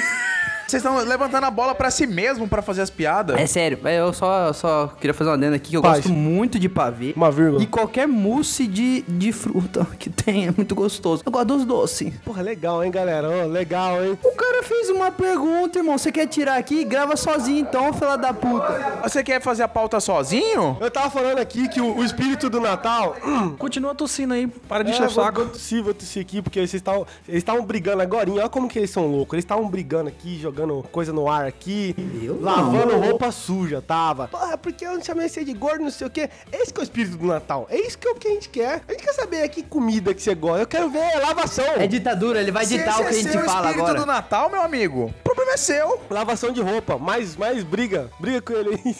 [0.72, 3.36] Vocês estão levantando a bola pra si mesmo pra fazer as piadas?
[3.38, 5.98] É sério, eu só, só queria fazer uma adenda aqui que eu Faz.
[5.98, 7.12] gosto muito de pavê.
[7.14, 7.62] Uma vírgula.
[7.62, 11.22] E qualquer mousse de, de fruta que tem, é muito gostoso.
[11.26, 12.14] Eu gosto dos doces.
[12.24, 13.28] Porra, legal, hein, galera?
[13.28, 14.18] Ô, legal, hein?
[14.24, 15.98] O cara fez uma pergunta, irmão.
[15.98, 16.84] Você quer tirar aqui?
[16.84, 19.00] Grava sozinho então, fila da puta.
[19.02, 20.78] Você quer fazer a pauta sozinho?
[20.80, 23.14] Eu tava falando aqui que o, o espírito do Natal.
[23.58, 25.40] Continua tossindo aí, para de É, encher o vou- saco.
[25.42, 28.30] Vou tossir, vou tossir aqui, porque vocês estavam eles estavam brigando agora.
[28.32, 29.34] Olha como que eles são loucos.
[29.34, 31.94] Eles estavam brigando aqui, jogando coisa no ar aqui.
[32.40, 34.28] lavando roupa suja, tava.
[34.28, 36.28] Porra, porque eu não chamei você de gordo, não sei o quê.
[36.52, 37.66] Esse que é o espírito do Natal.
[37.70, 38.82] É isso que, é o que a gente quer.
[38.88, 40.60] A gente quer saber que comida que você gosta.
[40.62, 41.64] Eu quero ver lavação.
[41.76, 44.00] É ditadura, ele vai ditar o que a esse é gente seu fala espírito agora.
[44.00, 46.00] do Natal, meu amigo, o problema é seu.
[46.10, 46.98] Lavação de roupa.
[46.98, 48.10] Mais, mais briga.
[48.18, 48.96] Briga com ele aí.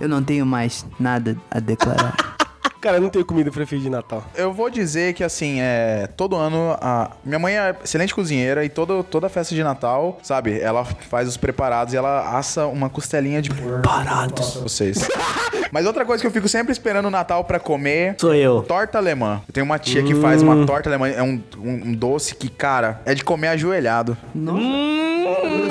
[0.00, 2.36] Eu não tenho mais nada a declarar.
[2.80, 4.24] Cara, eu não tenho comida preferida de Natal.
[4.34, 6.08] Eu vou dizer que, assim, é.
[6.16, 6.76] Todo ano.
[6.80, 7.10] A...
[7.24, 10.60] Minha mãe é excelente cozinheira e todo, toda festa de Natal, sabe?
[10.60, 13.82] Ela faz os preparados e ela assa uma costelinha de porco.
[13.82, 14.50] Parados.
[14.50, 15.08] pra vocês.
[15.72, 18.14] Mas outra coisa que eu fico sempre esperando o Natal pra comer.
[18.18, 18.62] Sou eu.
[18.62, 19.42] Torta alemã.
[19.48, 21.08] Eu tenho uma tia que faz uma torta alemã.
[21.08, 24.16] É um, um, um doce que, cara, é de comer ajoelhado.
[24.34, 25.05] Nossa.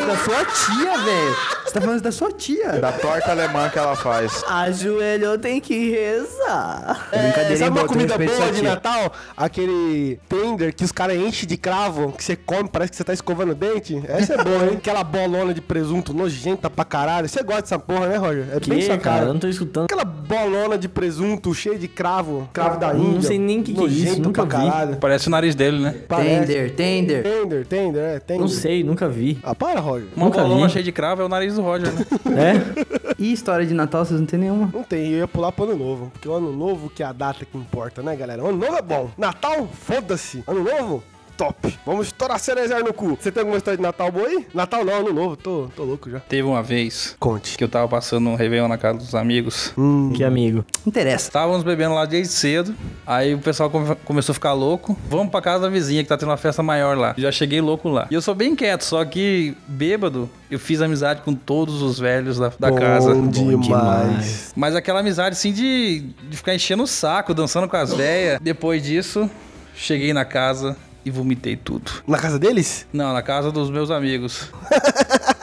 [0.06, 1.36] Da sua tia, velho.
[1.66, 2.74] Você tá falando da sua tia.
[2.80, 4.44] Da torta alemã que ela faz.
[4.48, 7.08] Ajoelhou, tem que rezar.
[7.12, 8.62] É, Brincadeira, sabe uma comida boa de.
[8.62, 9.12] Natal?
[9.36, 13.14] Aquele tender que os caras enchem de cravo, que você come, parece que você tá
[13.14, 14.02] escovando o dente.
[14.08, 14.76] Essa é boa, hein?
[14.86, 17.28] Aquela bolona de presunto nojenta pra caralho.
[17.28, 18.46] Você gosta dessa porra, né, Roger?
[18.52, 19.16] É bem Que, sua cara?
[19.18, 19.26] cara.
[19.30, 19.86] Eu não tô escutando.
[19.86, 23.28] Aquela bolona de presunto cheia de cravo, cravo da Não Índia.
[23.30, 24.66] sei nem o que que é isso, nojento nunca pra vi.
[24.70, 24.96] caralho.
[24.98, 25.96] Parece o nariz dele, né?
[26.08, 26.40] Parece.
[26.48, 27.24] Tender, tender.
[27.24, 28.42] Tender, tender, é, tender.
[28.42, 29.38] Não sei, nunca vi.
[29.44, 30.08] Ah, para, Roger.
[30.15, 30.73] Uma Nunca bolona vi.
[30.73, 32.06] cheia de cravo é o nariz do Roger, né?
[32.36, 33.15] É?
[33.17, 34.69] E história de Natal, vocês não tem nenhuma?
[34.71, 36.12] Não tem, eu ia pular pro ano novo.
[36.12, 38.43] Porque o ano novo que é a data que importa, né, galera?
[38.43, 39.10] O ano novo é bom.
[39.17, 40.43] Natal, foda-se.
[40.45, 41.04] Ano novo,
[41.36, 41.78] top.
[41.86, 43.17] Vamos estourar cerezer no cu.
[43.19, 44.45] Você tem alguma história de Natal boa aí?
[44.54, 45.36] Natal não, ano novo.
[45.36, 46.19] Tô, tô louco já.
[46.21, 47.58] Teve uma vez Conte.
[47.58, 49.74] que eu tava passando um Réveillon na casa dos amigos.
[50.15, 50.63] Que amigo.
[50.86, 51.28] Interessa.
[51.28, 52.74] Estávamos bebendo lá desde cedo.
[53.06, 54.98] Aí o pessoal come- começou a ficar louco.
[55.10, 57.13] Vamos pra casa da vizinha que tá tendo uma festa maior lá.
[57.17, 58.08] Já cheguei louco lá.
[58.10, 62.38] E eu sou bem quieto, só que bêbado, eu fiz amizade com todos os velhos
[62.39, 63.13] da, da Bom casa.
[63.15, 64.54] demais.
[64.56, 68.39] Mas aquela amizade assim de, de ficar enchendo o saco, dançando com as velhas.
[68.41, 69.30] Depois disso,
[69.76, 71.91] cheguei na casa e vomitei tudo.
[72.08, 72.88] Na casa deles?
[72.91, 74.52] Não, na casa dos meus amigos.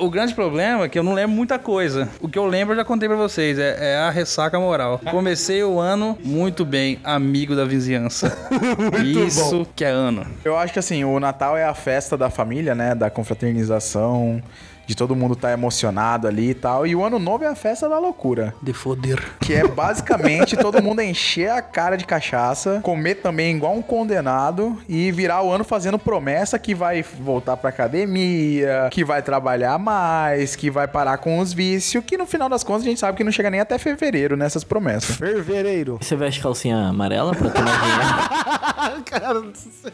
[0.00, 2.08] O grande problema é que eu não lembro muita coisa.
[2.22, 3.58] O que eu lembro eu já contei pra vocês.
[3.58, 4.98] É, é a ressaca moral.
[5.10, 8.34] Comecei o ano muito bem, amigo da vizinhança.
[9.04, 10.26] Isso que é ano.
[10.42, 12.94] Eu acho que assim, o Natal é a festa da família, né?
[12.94, 14.42] Da confraternização,
[14.90, 16.84] de todo mundo estar emocionado ali e tal.
[16.84, 18.52] E o Ano Novo é a festa da loucura.
[18.60, 19.22] De foder.
[19.40, 24.76] Que é basicamente todo mundo encher a cara de cachaça, comer também igual um condenado
[24.88, 30.56] e virar o ano fazendo promessa que vai voltar pra academia, que vai trabalhar mais,
[30.56, 33.22] que vai parar com os vícios, que no final das contas a gente sabe que
[33.22, 35.16] não chega nem até fevereiro nessas promessas.
[35.16, 35.98] Fervereiro.
[36.00, 39.04] Você veste calcinha amarela pra tomar dinheiro?
[39.06, 39.92] Cara do céu.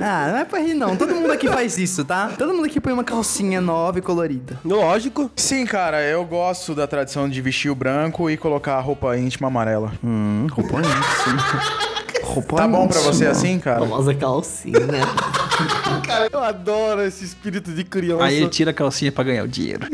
[0.00, 0.96] Ah, não é pra rir não.
[0.96, 2.28] Todo mundo aqui faz isso, tá?
[2.38, 4.58] Todo mundo aqui põe uma calcinha nova e colorida.
[4.64, 5.30] Lógico.
[5.36, 9.48] Sim, cara, eu gosto da tradição de vestir o branco e colocar a roupa íntima
[9.48, 9.92] amarela.
[10.04, 11.88] Hum, roupa íntima.
[12.22, 13.80] Roupa Tá bom pra você assim, cara?
[13.80, 14.74] Famosa calcinha.
[16.06, 18.24] Cara, eu adoro esse espírito de criança.
[18.24, 19.86] Aí ele tira a calcinha pra ganhar o dinheiro.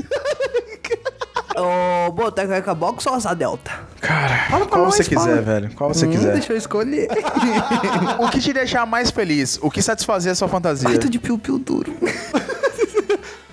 [1.57, 3.71] Ô, Boteco é Box ou Asa Delta?
[4.01, 5.41] Cara, Fala qual nós, você quiser, fala.
[5.43, 5.71] velho.
[5.75, 6.33] Qual você Hum, quiser.
[6.33, 7.09] Deixa eu escolher.
[8.19, 9.59] O que te deixar mais feliz?
[9.63, 10.89] O que satisfazer a sua fantasia?
[10.89, 11.95] Quarto de piu-piu duro.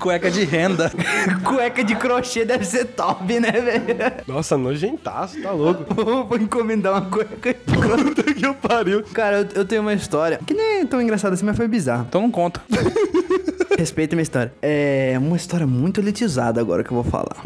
[0.01, 0.91] Cueca de renda.
[1.45, 3.83] Cueca de crochê deve ser top, né, velho?
[4.27, 5.85] Nossa, nojentaço, tá louco.
[5.93, 8.03] Vou encomendar uma cueca de crochê.
[8.03, 9.03] Puta que eu pariu.
[9.13, 12.05] Cara, eu, eu tenho uma história que nem é tão engraçada assim, mas foi bizarro.
[12.09, 12.61] Então não conta.
[13.77, 14.51] Respeita a minha história.
[14.61, 17.37] É uma história muito elitizada agora que eu vou falar.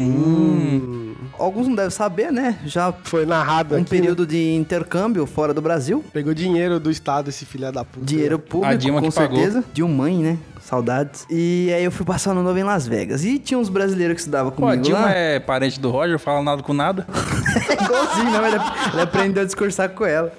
[1.38, 2.58] alguns não devem saber, né?
[2.66, 3.90] Já Foi narrado um aqui.
[3.90, 5.98] período de intercâmbio fora do Brasil.
[5.98, 6.04] né?
[6.12, 8.04] Pegou dinheiro do Estado, esse filho da puta.
[8.04, 9.36] Dinheiro A público, Dilma com que pagou.
[9.36, 9.64] certeza.
[9.72, 10.38] Dilma mãe, né?
[10.66, 11.24] Saudades.
[11.30, 13.24] E aí eu fui passar ano novo em Las Vegas.
[13.24, 15.12] E tinha uns brasileiros que estudavam Pô, comigo Dilma lá.
[15.12, 17.06] é parente do Roger, fala nada com nada.
[17.68, 18.46] É igualzinho, não.
[18.46, 18.56] Ele,
[18.92, 20.32] ele aprendeu a discursar com ela.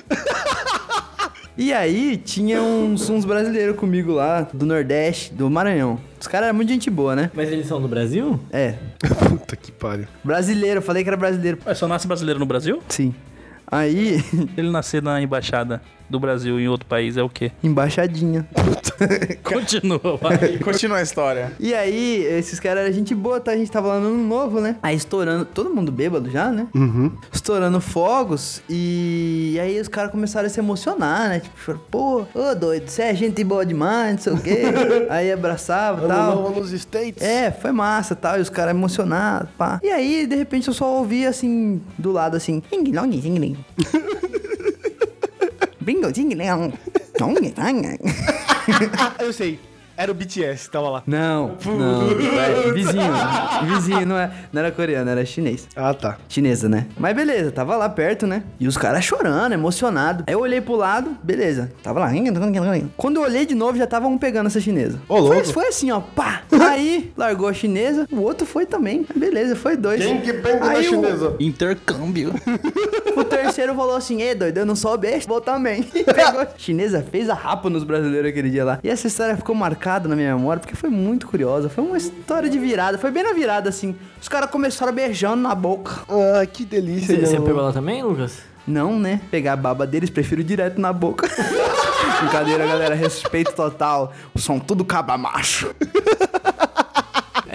[1.58, 6.00] E aí, tinha uns, uns brasileiros comigo lá, do Nordeste, do Maranhão.
[6.20, 7.32] Os caras eram muito gente boa, né?
[7.34, 8.40] Mas eles são do Brasil?
[8.52, 8.76] É.
[9.30, 10.08] Puta que pariu.
[10.24, 11.58] Brasileiro, eu falei que era brasileiro.
[11.66, 12.82] Ué, só nasce brasileiro no Brasil?
[12.90, 13.14] Sim.
[13.66, 14.24] Aí,
[14.56, 17.52] Ele nascer na embaixada do Brasil em outro país é o quê?
[17.64, 18.48] embaixadinha.
[19.44, 20.58] Continua, vai.
[20.60, 21.52] Continua a história.
[21.60, 23.52] E aí, esses caras eram gente boa, tá?
[23.52, 24.76] A gente tava lá no ano novo, né?
[24.82, 26.68] Aí estourando, todo mundo bêbado já, né?
[26.74, 27.12] Uhum.
[27.32, 31.40] Estourando fogos e aí os caras começaram a se emocionar, né?
[31.42, 34.62] Tipo, chorar, pô, ô doido, você é gente boa demais, não sei o quê.
[35.10, 36.36] aí abraçava e Ano tal.
[36.36, 37.22] novo nos States.
[37.22, 39.80] É, foi massa tal, e os caras emocionados, pá.
[39.84, 43.58] E aí, de repente, eu só ouvi assim, do lado assim, "Ing, long, ing, ling."
[45.88, 46.36] Bingo, ding.
[49.00, 49.58] Ah, eu sei.
[49.98, 51.04] Era o BTS, tava lá.
[51.08, 52.04] Não, não,
[52.40, 53.12] é, vizinho,
[53.66, 55.68] vizinho, não, é, não era coreano, era chinês.
[55.76, 56.18] Ah, tá.
[56.30, 56.86] Chinesa, né?
[56.96, 58.44] Mas beleza, tava lá perto, né?
[58.60, 60.24] E os caras chorando, emocionado.
[60.28, 61.72] Aí eu olhei pro lado, beleza.
[61.82, 62.12] Tava lá.
[62.96, 65.02] Quando eu olhei de novo, já tava um pegando essa chinesa.
[65.10, 65.34] Ô, louco.
[65.46, 66.44] Foi, foi assim, ó, pá.
[66.70, 69.04] Aí, largou a chinesa, o outro foi também.
[69.16, 70.00] Beleza, foi dois.
[70.04, 71.36] Quem que pega na Aí o- chinesa?
[71.40, 72.34] Intercâmbio.
[73.18, 75.82] O terceiro falou assim: Ei, doido, eu não sou besta, vou também.
[75.90, 76.42] Pegou.
[76.42, 78.80] a Chinesa fez a rapa nos brasileiros aquele dia lá.
[78.84, 81.70] E essa história ficou marcada na minha memória porque foi muito curiosa.
[81.70, 82.98] Foi uma história de virada.
[82.98, 83.96] Foi bem na virada, assim.
[84.22, 86.02] Os caras começaram beijando na boca.
[86.10, 87.16] Ah, que delícia.
[87.16, 88.40] Você, você ano pegou lá também, Lucas?
[88.68, 89.22] Não, né?
[89.32, 91.28] Pegar a baba deles, prefiro direto na boca.
[92.20, 92.96] Brincadeira, galera.
[92.96, 94.12] Respeito total.
[94.34, 95.74] O som tudo caba macho.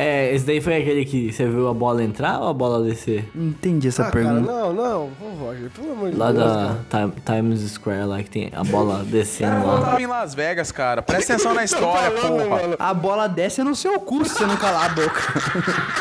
[0.02, 3.28] É, esse daí foi aquele que você viu a bola entrar ou a bola descer?
[3.34, 4.52] Não entendi essa Ah, cara, pergunta.
[4.52, 5.10] não, não.
[5.20, 6.54] Ô, Roger, pelo amor de Lá Deus, da
[6.90, 7.12] cara.
[7.24, 9.80] Time- Times Square, lá que tem a bola descendo Eu lá.
[9.80, 11.02] tava em Las Vegas, cara.
[11.02, 12.76] Presta atenção na história, porra.
[12.78, 15.20] A bola desce no seu cu se você não calar a boca.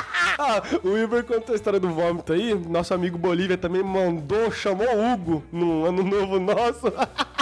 [0.43, 2.55] Ah, o Iber contou a história do vômito aí.
[2.67, 6.91] Nosso amigo Bolívia também mandou, chamou o Hugo no ano novo nosso.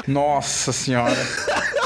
[0.05, 1.15] Nossa senhora.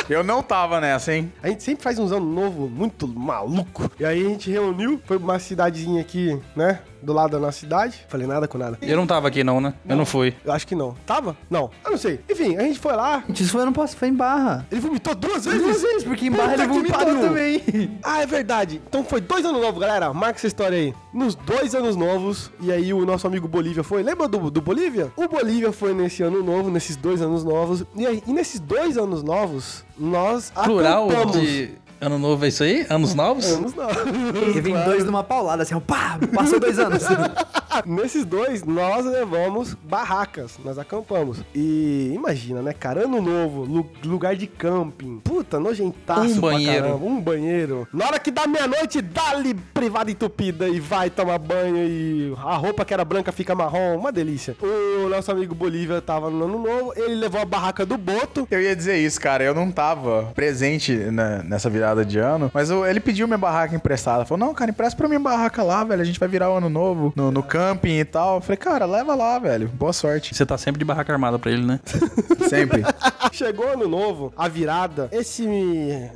[0.09, 1.31] Eu não tava nessa, hein?
[1.41, 3.89] A gente sempre faz uns anos novo muito maluco.
[3.99, 6.79] E aí a gente reuniu, foi pra uma cidadezinha aqui, né?
[7.03, 8.05] Do lado da nossa cidade.
[8.07, 8.77] Falei nada com nada.
[8.81, 9.73] Eu não tava aqui não, né?
[9.87, 10.33] Eu não fui.
[10.45, 10.95] Eu acho que não.
[11.05, 11.35] Tava?
[11.49, 11.69] Não.
[11.83, 12.19] Eu não sei.
[12.29, 13.23] Enfim, a gente foi lá.
[13.27, 14.65] Gente, isso foi ano passado, foi em barra.
[14.71, 15.61] Ele vomitou duas vezes?
[15.61, 17.21] Duas vezes, porque em barra Puta ele que me vomitou pariu.
[17.21, 17.99] também.
[18.03, 18.81] Ah, é verdade.
[18.87, 20.13] Então foi dois anos novos, galera.
[20.13, 20.93] Marca essa história aí.
[21.13, 24.01] Nos dois anos novos, e aí o nosso amigo Bolívia foi.
[24.03, 25.11] Lembra do, do Bolívia?
[25.15, 27.83] O Bolívia foi nesse ano novo, nesses dois anos novos.
[27.95, 31.39] E aí, e nesses dois anos novos, nós Plural acampamos.
[31.41, 31.71] de
[32.03, 32.85] ano novo é isso aí?
[32.89, 33.45] Anos novos?
[33.51, 33.95] Anos novos.
[34.43, 37.03] Porque vem dois numa paulada, assim, ó, pá, passou dois anos.
[37.85, 41.39] Nesses dois, nós levamos barracas, nós acampamos.
[41.55, 43.05] E imagina, né, cara?
[43.05, 45.19] Ano novo, lu- lugar de camping.
[45.23, 46.83] Puta, nojentaço Um pra banheiro.
[46.83, 47.87] caramba, Um banheiro.
[47.91, 52.85] Na hora que dá meia-noite, dá-lhe privada entupida e vai tomar banho e a roupa
[52.85, 53.97] que era branca fica marrom.
[53.97, 54.55] Uma delícia.
[54.61, 58.47] O nosso amigo Bolívia tava no ano novo, ele levou a barraca do Boto.
[58.51, 59.43] Eu ia dizer isso, cara.
[59.43, 63.75] Eu não tava presente na- nessa virada de ano, mas eu- ele pediu minha barraca
[63.75, 64.25] emprestada.
[64.25, 66.01] Falou: Não, cara, empresta pra minha barraca lá, velho.
[66.01, 68.35] A gente vai virar o ano novo no, no camping e tal.
[68.35, 69.67] Eu falei: Cara, leva lá, velho.
[69.67, 70.33] Boa sorte.
[70.33, 71.79] Você tá sempre de barraca armada pra ele, né?
[72.49, 72.83] Sempre.
[73.31, 75.09] Chegou ano novo, a virada.
[75.11, 75.47] Esse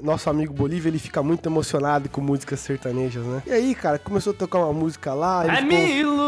[0.04, 3.42] nosso amigo Bolívia, ele fica muito emocionado com músicas sertanejas, né?
[3.48, 5.44] E aí, cara, começou a tocar uma música lá.
[5.46, 6.27] ele É ficou- Milo,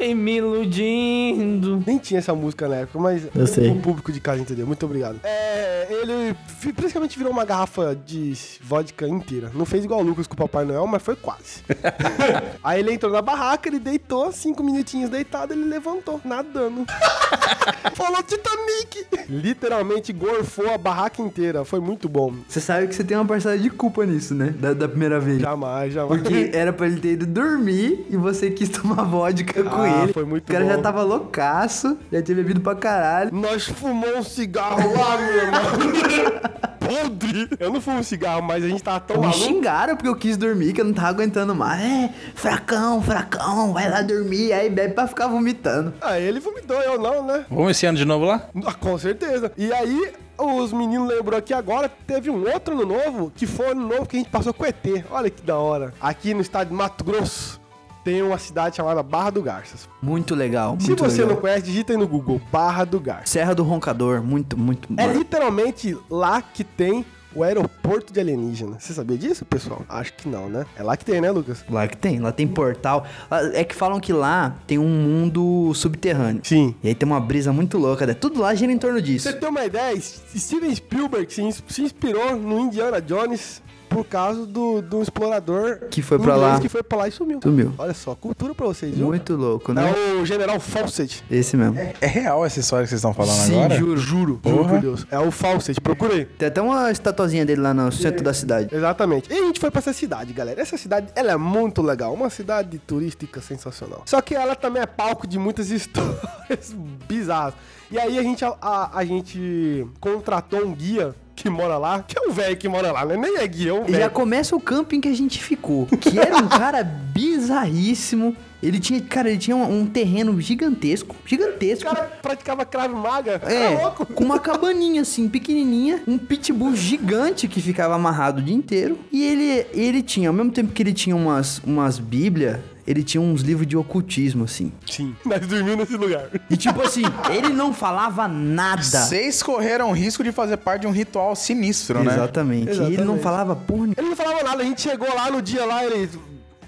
[0.00, 1.82] em me iludindo.
[1.86, 3.70] Nem tinha essa música na época, mas Eu sei.
[3.70, 4.66] o público de casa entendeu.
[4.66, 5.20] Muito obrigado.
[5.24, 6.34] É, ele
[6.74, 9.50] praticamente virou uma garrafa de vodka inteira.
[9.54, 11.62] Não fez igual o Lucas com o Papai Noel, mas foi quase.
[12.62, 16.84] Aí ele entrou na barraca, ele deitou, cinco minutinhos deitado, ele levantou, nadando.
[17.94, 19.06] Falou Titanic!
[19.28, 21.64] Literalmente gorfou a barraca inteira.
[21.64, 22.34] Foi muito bom.
[22.48, 24.54] Você sabe que você tem uma parcela de culpa nisso, né?
[24.58, 25.40] Da, da primeira vez.
[25.40, 26.20] Jamais, jamais.
[26.22, 30.12] Porque era pra ele ter ido dormir e você quis tomar vodka com Ah, ele.
[30.12, 30.70] foi muito O cara bom.
[30.70, 33.30] já tava loucaço, já tinha bebido pra caralho.
[33.32, 35.60] Nós fumou um cigarro lá, meu irmão.
[36.80, 37.48] Podre!
[37.60, 39.44] Eu não fumo cigarro, mas a gente tava tão Me maluco.
[39.44, 41.80] xingaram porque eu quis dormir, que eu não tava aguentando mais.
[41.84, 44.52] É, fracão, fracão, vai lá dormir.
[44.52, 45.92] Aí bebe pra ficar vomitando.
[46.00, 47.44] Ah, ele vomitou, eu não, né?
[47.48, 48.48] Vamos esse ano de novo lá?
[48.66, 49.52] Ah, com certeza.
[49.56, 53.86] E aí, os meninos lembrou aqui agora, teve um outro ano novo, que foi ano
[53.86, 55.04] novo que a gente passou com o ET.
[55.12, 55.94] Olha que da hora.
[56.00, 57.60] Aqui no estado de Mato Grosso,
[58.04, 59.88] tem uma cidade chamada Barra do Garças.
[60.02, 61.34] Muito legal, Se muito você legal.
[61.34, 63.30] não conhece, digita aí no Google, Barra do Garças.
[63.30, 65.12] Serra do Roncador, muito, muito É bom.
[65.18, 68.76] literalmente lá que tem o aeroporto de alienígena.
[68.80, 69.84] Você sabia disso, pessoal?
[69.88, 70.66] Acho que não, né?
[70.76, 71.64] É lá que tem, né, Lucas?
[71.70, 73.06] Lá que tem, lá tem portal.
[73.30, 76.40] Lá- É que falam que lá tem um mundo subterrâneo.
[76.44, 76.74] Sim.
[76.82, 78.14] E aí tem uma brisa muito louca, né?
[78.14, 79.28] Tudo lá gira em torno disso.
[79.30, 79.96] Você tem uma ideia?
[80.00, 86.34] Steven Spielberg se inspirou no Indiana Jones por causa do, do explorador Que foi pra
[86.36, 86.60] inglês lá.
[86.60, 87.40] que foi pra lá e sumiu.
[87.42, 87.74] Sumiu.
[87.76, 89.06] Olha só, cultura pra vocês, viu?
[89.06, 89.90] Muito louco, né?
[89.90, 91.22] É o General Fawcett.
[91.30, 91.76] Esse mesmo.
[92.00, 93.74] É real essa história que vocês estão falando Sim, agora?
[93.78, 95.06] Juro, juro, juro por Deus.
[95.10, 96.24] É o Fawcett, procurei.
[96.24, 98.74] Tem até uma estatuazinha dele lá no centro da cidade.
[98.74, 99.30] Exatamente.
[99.30, 100.60] E a gente foi pra essa cidade, galera.
[100.62, 102.14] Essa cidade, ela é muito legal.
[102.14, 104.02] Uma cidade turística sensacional.
[104.06, 106.74] Só que ela também é palco de muitas histórias
[107.08, 107.54] bizarras.
[107.90, 111.12] E aí a gente, a, a- a gente contratou um guia
[111.42, 113.16] que mora lá, que é um velho que mora lá, né?
[113.16, 115.86] Nem é guia, é um já começa o camping que a gente ficou.
[115.86, 118.36] Que era um cara bizarríssimo.
[118.62, 121.16] Ele tinha, cara, ele tinha um, um terreno gigantesco.
[121.24, 121.84] O Gigantesco.
[121.88, 123.40] cara praticava cravo maga.
[123.46, 124.04] É, É louco.
[124.04, 128.98] com uma cabaninha assim, pequenininha, um pitbull gigante que ficava amarrado o dia inteiro.
[129.10, 132.58] E ele, ele tinha, ao mesmo tempo que ele tinha umas, umas bíblias,
[132.90, 134.72] ele tinha uns livros de ocultismo, assim.
[134.84, 136.28] Sim, nós dormimos nesse lugar.
[136.50, 138.82] E tipo assim, ele não falava nada.
[138.82, 142.12] Vocês correram o risco de fazer parte de um ritual sinistro, né?
[142.12, 142.70] Exatamente.
[142.70, 143.22] E ele não Exatamente.
[143.22, 143.90] falava porra.
[143.96, 146.10] Ele não falava nada, a gente chegou lá no dia lá, ele...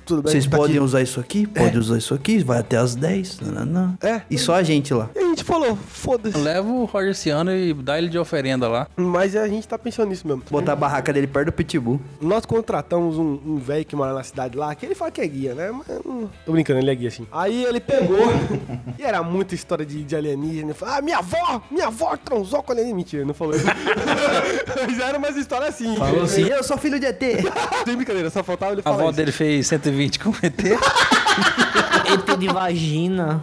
[0.04, 0.84] Tudo bem, Vocês tá podem aqui.
[0.84, 1.46] usar isso aqui?
[1.46, 3.40] Pode usar isso aqui, vai até as 10.
[3.40, 3.94] Nananã.
[4.02, 4.22] É.
[4.30, 5.08] E só a gente lá.
[5.14, 6.36] E a gente falou, foda-se.
[6.38, 8.86] Leva o Roger Ciano e dá ele de oferenda lá.
[8.96, 10.42] Mas a gente tá pensando nisso mesmo.
[10.50, 12.00] Botar a barraca dele perto do pitbull.
[12.20, 15.26] Nós contratamos um um velho que mora na cidade lá, que ele fala que é
[15.26, 15.70] guia, né?
[15.70, 17.26] Mas, hum, tô brincando, ele é guia assim.
[17.32, 18.18] Aí ele pegou,
[18.98, 20.66] e era muita história de, de alienígena.
[20.70, 22.96] Ele falou, ah, minha avó, minha avó transou com alienígena.
[22.96, 23.64] Mentira, não falou isso.
[24.86, 25.96] Mas era umas histórias assim.
[25.96, 27.18] Falou assim, eu sou filho de ET.
[27.18, 29.16] Tem brincadeira, só faltava ele A falar avó isso.
[29.16, 30.62] dele fez 120 com ET.
[30.62, 33.42] ET de vagina.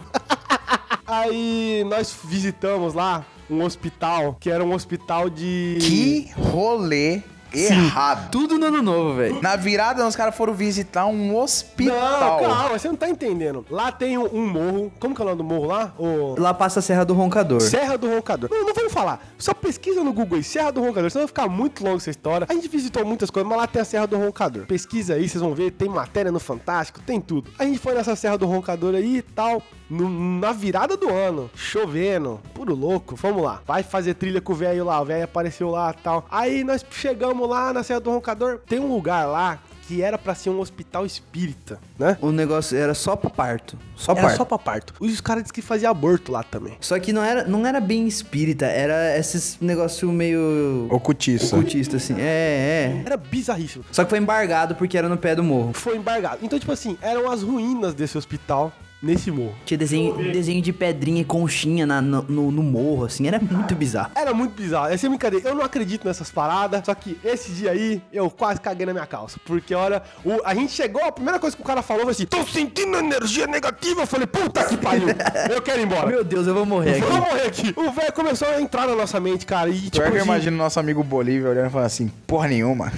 [1.06, 5.78] Aí nós visitamos lá um hospital, que era um hospital de...
[5.80, 8.30] Que rolê errado.
[8.30, 9.40] Tudo no ano novo, velho.
[9.42, 12.40] Na virada, os caras foram visitar um hospital.
[12.42, 13.64] Não, calma, você não tá entendendo.
[13.70, 15.92] Lá tem um, um morro, como que é o nome do morro lá?
[15.98, 16.34] O...
[16.38, 17.60] Lá passa a Serra do Roncador.
[17.60, 18.48] Serra do Roncador.
[18.50, 19.24] Não, não vamos falar.
[19.38, 21.10] Só pesquisa no Google aí, Serra do Roncador.
[21.10, 22.46] Senão vai ficar muito longo essa história.
[22.48, 24.66] A gente visitou muitas coisas, mas lá tem a Serra do Roncador.
[24.66, 25.70] Pesquisa aí, vocês vão ver.
[25.72, 27.50] Tem matéria no Fantástico, tem tudo.
[27.58, 29.62] A gente foi nessa Serra do Roncador aí e tal.
[29.88, 33.60] no- na virada do ano, chovendo, puro louco, vamos lá.
[33.66, 36.24] Vai fazer trilha com o velho lá, o velho apareceu lá e tal.
[36.30, 40.36] Aí nós chegamos lá na Serra do Roncador, tem um lugar lá que era pra
[40.36, 42.16] ser um hospital espírita, né?
[42.20, 43.76] O negócio era só pra parto.
[43.96, 44.36] Só Era parto.
[44.36, 44.94] só pra parto.
[45.00, 46.76] E os caras disseram que fazia aborto lá também.
[46.80, 51.56] Só que não era, não era bem espírita, era esses negócio meio Ocultista.
[51.56, 52.14] ocultista, assim.
[52.20, 53.02] É, é.
[53.04, 53.84] Era bizarríssimo.
[53.90, 55.72] Só que foi embargado porque era no pé do morro.
[55.74, 56.38] Foi embargado.
[56.40, 58.72] Então, tipo assim, eram as ruínas desse hospital
[59.02, 59.54] nesse morro.
[59.64, 63.26] Tinha desenho, desenho de pedrinha e conchinha na- no, no- no morro, assim.
[63.26, 64.10] Era muito bizarro.
[64.14, 64.88] Era muito bizarro.
[64.92, 65.48] Essa é brincadeira.
[65.48, 66.82] Eu não acredito nessas paradas.
[66.84, 69.38] Só que esse dia aí, eu quase caguei na minha calça.
[69.44, 72.26] Porque, olha, o- a gente chegou, a primeira coisa que o cara falou foi assim:
[72.26, 74.02] tô sentindo energia negativa.
[74.02, 75.08] Eu falei, puta que pariu.
[75.50, 76.06] Eu quero ir embora.
[76.06, 77.18] Meu Deus, eu vou morrer Vou aqui.
[77.30, 77.74] morrer aqui.
[77.76, 79.68] O velho começou a entrar na nossa mente, cara.
[79.70, 82.48] E, tipo, Pior que eu assim, imagino nosso amigo Bolívia olhando e falando assim, porra
[82.48, 82.92] nenhuma.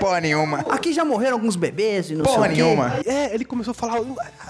[0.00, 0.58] Porra nenhuma.
[0.70, 2.62] Aqui já morreram alguns bebês e não Porra sei o quê.
[2.62, 2.92] nenhuma.
[3.04, 4.00] É, ele começou a falar,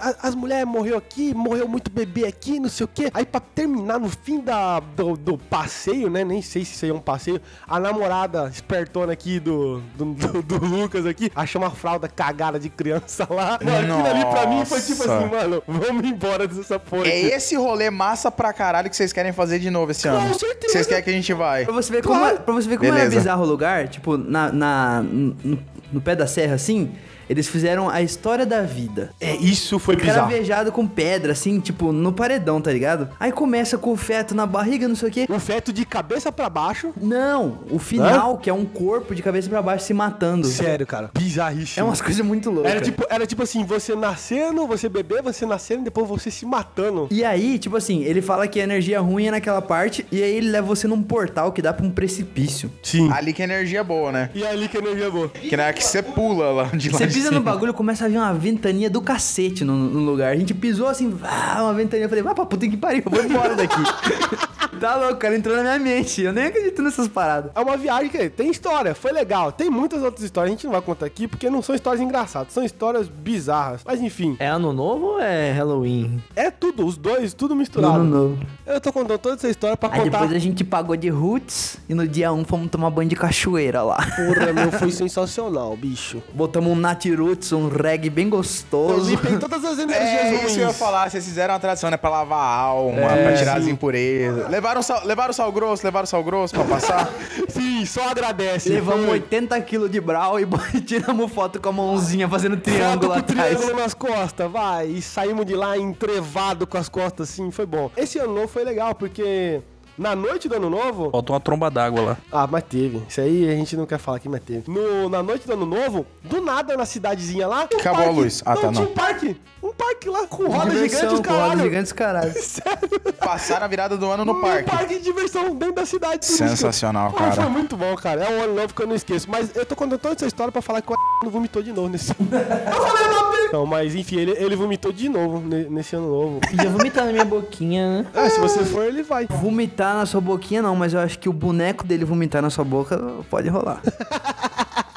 [0.00, 3.10] "A- as mulheres morreu aqui, morreu muito bebê aqui, não sei o quê.
[3.12, 6.90] Aí pra terminar no fim da, do, do passeio, né, nem sei se isso aí
[6.90, 11.70] é um passeio, a namorada espertona aqui do, do, do- do Lucas aqui, achou uma
[11.70, 13.58] fralda cagada de criança lá.
[13.62, 17.06] Mano, aquilo ali pra mim foi tipo assim, mano, vamos embora dessa porra.
[17.08, 17.26] É aqui.
[17.34, 20.34] esse rolê massa pra caralho que vocês querem fazer de novo esse ano.
[20.34, 20.72] certeza.
[20.72, 21.64] Vocês querem que a gente vai?
[21.64, 23.16] Pra você ver como, é, pra você ver como Beleza.
[23.16, 25.58] bizarro o lugar, tipo, na, na- no,
[25.92, 26.92] no pé da serra, assim,
[27.28, 29.12] eles fizeram a história da vida.
[29.20, 30.28] É, isso foi bizarro.
[30.28, 33.08] Caravejado com pedra, assim, tipo, no paredão, tá ligado?
[33.18, 35.26] Aí começa com o feto na barriga, não sei o quê.
[35.28, 36.92] O feto de cabeça pra baixo.
[37.00, 40.46] Não, o final, que é um corpo de cabeça pra baixo se matando.
[40.46, 41.10] Sério, cara.
[41.14, 41.80] Bizarríssimo.
[41.80, 42.70] É umas coisas muito loucas.
[42.70, 46.46] Era tipo, era tipo assim, você nascendo, você beber, você nascendo e depois você se
[46.46, 47.08] matando.
[47.10, 50.36] E aí, tipo assim, ele fala que a energia ruim é naquela parte, e aí
[50.36, 52.70] ele leva você num portal que dá pra um precipício.
[52.82, 53.10] Sim.
[53.12, 54.30] Ali que a energia é boa, né?
[54.34, 55.28] E é ali que a energia é boa.
[55.28, 58.08] Que na hora que você pula lá de lá Você pisa no bagulho, começa a
[58.08, 60.32] vir uma ventania do cacete no, no lugar.
[60.32, 62.04] A gente pisou assim, vá, uma ventania.
[62.04, 63.76] Eu falei, vai pra puta que pariu, eu vou embora daqui.
[64.80, 66.22] tá louco, cara, entrou na minha mente.
[66.22, 67.50] Eu nem acredito nessas paradas.
[67.54, 69.50] É uma viagem que tem história, foi legal.
[69.52, 72.52] Tem muitas outras histórias, a gente não vai contar aqui porque não são histórias engraçadas,
[72.52, 73.80] são histórias bizarras.
[73.84, 76.22] Mas enfim, É ano novo ou é Halloween?
[76.34, 77.94] é tudo, os dois, tudo misturado.
[77.96, 78.38] ano novo.
[78.66, 80.18] Eu tô contando toda essa história pra Aí contar.
[80.18, 83.80] depois a gente pagou de roots e no dia 1 fomos tomar banho de cachoeira
[83.82, 83.96] lá.
[84.16, 86.20] Porra, meu, foi sensacional, bicho.
[86.34, 89.08] Botamos um Nat Roots, um reggae bem Eu gostoso.
[89.08, 90.50] limpei todas as energias É ruins.
[90.50, 91.96] isso eu ia falar, vocês fizeram uma tradição, né?
[91.96, 93.70] Pra lavar a alma, pra tirar as sim.
[93.70, 94.50] impurezas.
[94.50, 97.08] Levaram sal, levaram sal grosso, levaram sal grosso pra passar.
[97.48, 98.68] Sim, só agradece.
[98.68, 99.14] Levamos Foi.
[99.14, 100.46] 80 quilos de brau e
[100.84, 103.56] tiramos foto com a mãozinha fazendo triângulo Foto com atrás.
[103.56, 104.88] triângulo nas costas, vai.
[104.88, 107.90] E saímos de lá entrevado com as costas, assim, foi bom.
[107.96, 109.60] Esse ano novo foi legal, porque
[109.98, 111.10] na noite do ano novo.
[111.10, 112.16] Faltou uma tromba d'água lá.
[112.30, 113.02] Ah, mas teve.
[113.08, 114.70] Isso aí a gente não quer falar aqui, mas teve.
[114.70, 117.66] No, na noite do ano novo, do nada na cidadezinha lá.
[117.66, 118.20] tinha um Acabou a parque.
[118.20, 118.42] luz.
[118.44, 118.82] Ah, tá, tinha não.
[118.82, 119.36] um parque.
[119.62, 121.60] Um parque lá com roda gigante, Diversão, os com roda caralho.
[121.62, 122.32] gigantes, caralho.
[122.40, 122.88] Sério.
[123.18, 124.70] Passaram a virada do ano no Um parque.
[124.70, 126.24] parque de diversão dentro da cidade.
[126.24, 127.32] Sensacional, Pô, cara.
[127.32, 128.24] Foi muito bom, cara.
[128.24, 129.28] É um ano novo que eu não esqueço.
[129.28, 131.88] Mas eu tô contando toda essa história pra falar que o não vomitou de novo
[131.88, 132.28] nesse ano.
[132.30, 136.40] eu falei nome Não, mas enfim, ele, ele vomitou de novo ne- nesse ano novo.
[136.48, 138.06] Podia vomitar na minha boquinha, né?
[138.14, 139.26] É, se você for, ele vai.
[139.26, 142.64] Vomitar na sua boquinha não, mas eu acho que o boneco dele vomitar na sua
[142.64, 142.98] boca
[143.30, 143.82] pode rolar.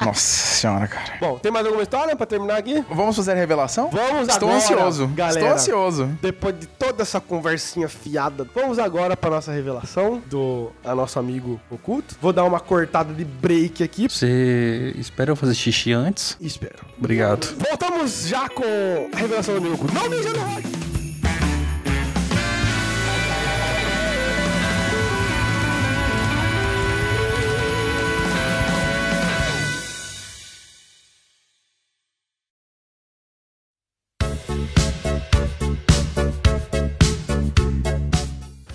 [0.00, 1.12] Nossa senhora, cara.
[1.20, 2.82] Bom, tem mais alguma história pra terminar aqui?
[2.90, 3.90] Vamos fazer a revelação?
[3.90, 5.06] Vamos Estou agora, ansioso.
[5.08, 5.38] galera.
[5.40, 6.18] Estou ansioso.
[6.22, 11.60] Depois de toda essa conversinha fiada, vamos agora pra nossa revelação do a nosso amigo
[11.70, 12.16] oculto.
[12.18, 14.08] Vou dar uma cortada de break aqui.
[14.08, 16.34] Você espera eu fazer xixi antes?
[16.40, 16.78] Espero.
[16.98, 17.54] Obrigado.
[17.68, 18.64] Voltamos já com
[19.12, 19.92] a revelação do amigo oculto.
[19.92, 20.89] Não mija no rock!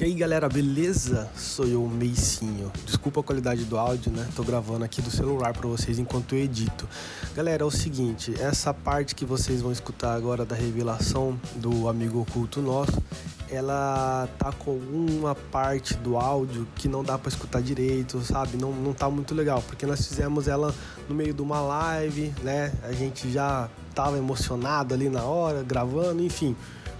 [0.06, 1.28] E aí galera, beleza?
[1.36, 2.72] Sou eu, Meicinho.
[2.86, 4.30] Desculpa a qualidade do áudio, né?
[4.36, 6.88] Tô gravando aqui do celular pra vocês enquanto eu edito.
[7.34, 12.22] Galera, é o seguinte, essa parte que vocês vão escutar agora da revelação do amigo
[12.22, 13.02] oculto nosso,
[13.50, 18.58] ela tá com uma parte do áudio que não dá pra escutar direito, sabe?
[18.58, 20.72] Não, não tá muito legal, porque nós fizemos ela
[21.10, 22.72] no meio de uma live, né?
[22.84, 26.56] A gente já tava emocionado ali na hora, gravando, enfim.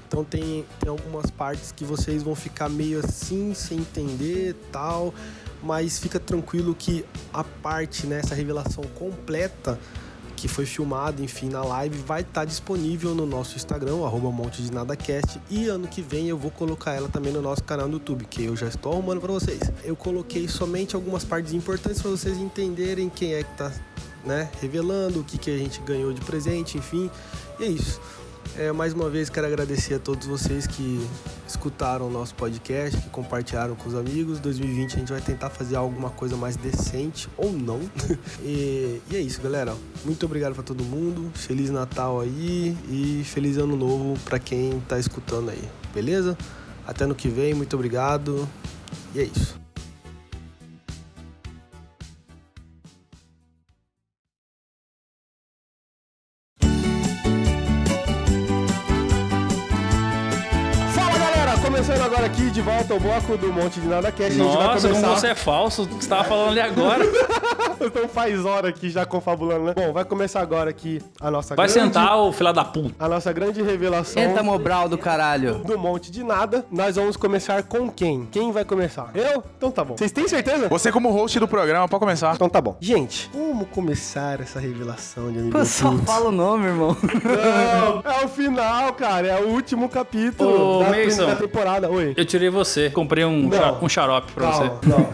[0.08, 5.14] Então tem, tem algumas partes que vocês vão ficar meio assim, sem entender tal.
[5.64, 9.80] Mas fica tranquilo que a parte, né, essa revelação completa
[10.36, 14.72] que foi filmada, enfim, na live, vai estar disponível no nosso Instagram, arroba Monte de
[14.72, 15.42] NadaCast.
[15.50, 18.44] E ano que vem eu vou colocar ela também no nosso canal no YouTube, que
[18.44, 19.60] eu já estou arrumando para vocês.
[19.84, 23.72] Eu coloquei somente algumas partes importantes para vocês entenderem quem é que tá,
[24.26, 27.10] né, revelando, o que, que a gente ganhou de presente, enfim.
[27.60, 28.00] E é isso.
[28.58, 31.06] É, mais uma vez quero agradecer a todos vocês que
[31.46, 34.40] escutaram o nosso podcast, que compartilharam com os amigos.
[34.40, 37.82] 2020 a gente vai tentar fazer alguma coisa mais decente ou não.
[38.42, 39.76] e, e é isso, galera.
[40.06, 41.30] Muito obrigado para todo mundo.
[41.34, 45.70] Feliz Natal aí e feliz Ano Novo para quem tá escutando aí.
[45.94, 46.38] Beleza?
[46.88, 47.54] Até ano que vem.
[47.54, 48.48] Muito obrigado.
[49.14, 49.65] E é isso.
[62.96, 64.40] Ao bloco do Monte de Nada Cast.
[64.40, 65.20] A gente vai Nossa, como começar...
[65.20, 65.84] você é falso.
[65.84, 67.04] O que você tava falando ali agora?
[67.82, 69.74] então faz hora aqui já confabulando, né?
[69.76, 71.88] Bom, vai começar agora aqui a nossa Vai grande...
[71.88, 72.96] sentar, ô filho da puta.
[72.98, 75.56] A nossa grande revelação Senta Mobral do caralho.
[75.56, 76.66] do Monte de Nada.
[76.72, 78.28] Nós vamos começar com quem?
[78.32, 79.12] Quem vai começar?
[79.14, 79.44] Eu?
[79.58, 79.98] Então tá bom.
[79.98, 80.70] Vocês têm certeza?
[80.70, 82.34] Você como host do programa, pode começar.
[82.34, 82.78] Então tá bom.
[82.80, 86.96] Gente, como começar essa revelação de amigo Pô, só fala o nome, irmão.
[87.04, 89.28] Não, é o final, cara.
[89.28, 91.26] É o último capítulo Ô, da, Mason.
[91.26, 91.90] da temporada.
[91.90, 92.14] Oi.
[92.16, 92.85] Eu tirei você.
[92.90, 93.50] Comprei um,
[93.82, 94.90] um xarope pra Calma, você.
[94.90, 95.10] não.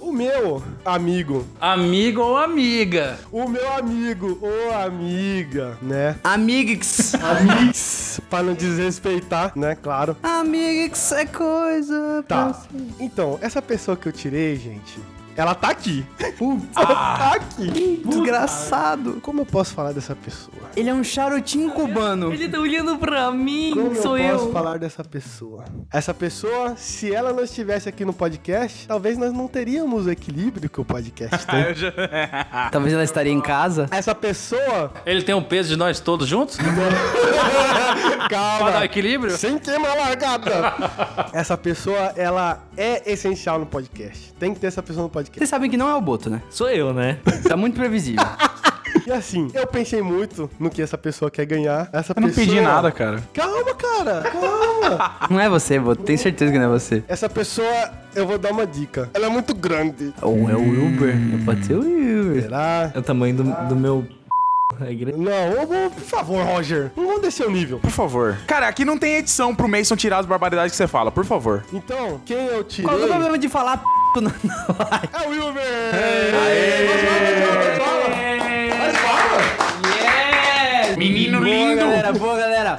[0.08, 3.18] o meu amigo, Amigo ou amiga?
[3.32, 6.16] o meu amigo ou amiga, né?
[6.22, 7.14] Amigos.
[7.14, 9.76] Amigos, pra não desrespeitar, né?
[9.82, 10.16] Claro.
[10.22, 12.24] Amigos é coisa.
[12.28, 12.62] pra Tá.
[13.00, 15.00] Então, essa pessoa que eu tirei, gente,
[15.36, 16.04] ela tá aqui.
[16.76, 18.02] ela tá aqui.
[18.06, 19.18] Desgraçado.
[19.22, 20.54] Como eu posso falar dessa pessoa?
[20.76, 22.32] Ele é um charutinho cubano.
[22.32, 24.52] Ele tá olhando pra mim, Como sou eu posso eu.
[24.52, 25.64] falar dessa pessoa?
[25.92, 30.68] Essa pessoa, se ela não estivesse aqui no podcast, talvez nós não teríamos o equilíbrio
[30.68, 31.64] que o podcast tem.
[32.70, 33.88] Talvez ela estaria em casa.
[33.90, 36.56] Essa pessoa, Ele tem o peso de nós todos juntos?
[36.58, 39.36] pra dar calma, equilíbrio?
[39.36, 40.74] sem queimar a largada.
[41.32, 44.32] Essa pessoa, ela é essencial no podcast.
[44.38, 45.23] Tem que ter essa pessoa no podcast.
[45.32, 46.42] Vocês sabem que não é o Boto, né?
[46.50, 47.18] Sou eu, né?
[47.48, 48.24] Tá muito previsível.
[49.06, 51.88] E assim, eu pensei muito no que essa pessoa quer ganhar.
[51.92, 52.46] Essa Eu não pessoa...
[52.46, 53.22] pedi nada, cara.
[53.34, 55.16] Calma, cara, calma.
[55.30, 56.02] Não é você, Boto.
[56.02, 57.02] Tenho certeza que não é você.
[57.08, 59.10] Essa pessoa, eu vou dar uma dica.
[59.14, 60.12] Ela é muito grande.
[60.22, 61.14] Ou é o Wilber.
[61.44, 62.42] Pode ser o Wilber.
[62.42, 62.90] Será?
[62.94, 64.06] É o tamanho do, do meu...
[64.80, 65.18] É grande.
[65.18, 66.90] Não, vou- por favor, Roger.
[66.96, 67.78] Não vamos descer o nível.
[67.78, 68.36] Por favor.
[68.46, 71.64] Cara, aqui não tem edição pro Mason tirar as barbaridades que você fala, por favor.
[71.72, 72.88] Então, quem eu tirei...
[72.90, 73.84] Qual é o problema de falar p
[74.20, 74.50] live?
[75.12, 75.62] É o Wilber!
[76.44, 77.94] Aê!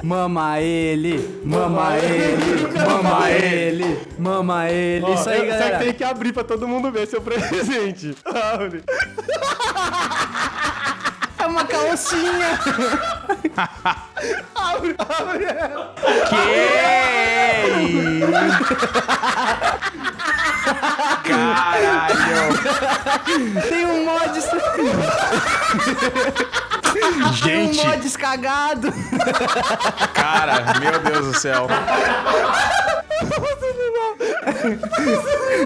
[0.02, 5.12] Mama ele, mama ele, mama ele, mama ele.
[5.12, 5.78] Isso aí, Ó, eu- Só que galera.
[5.78, 8.16] tem que abrir pra todo mundo ver seu presente.
[8.24, 8.82] Abre.
[11.38, 12.58] É uma calcinha.
[14.54, 15.94] Abre, abre ela.
[23.68, 24.40] Tem um mod.
[27.42, 28.92] Tem um mod escagado.
[30.14, 31.66] Cara, meu Deus do céu.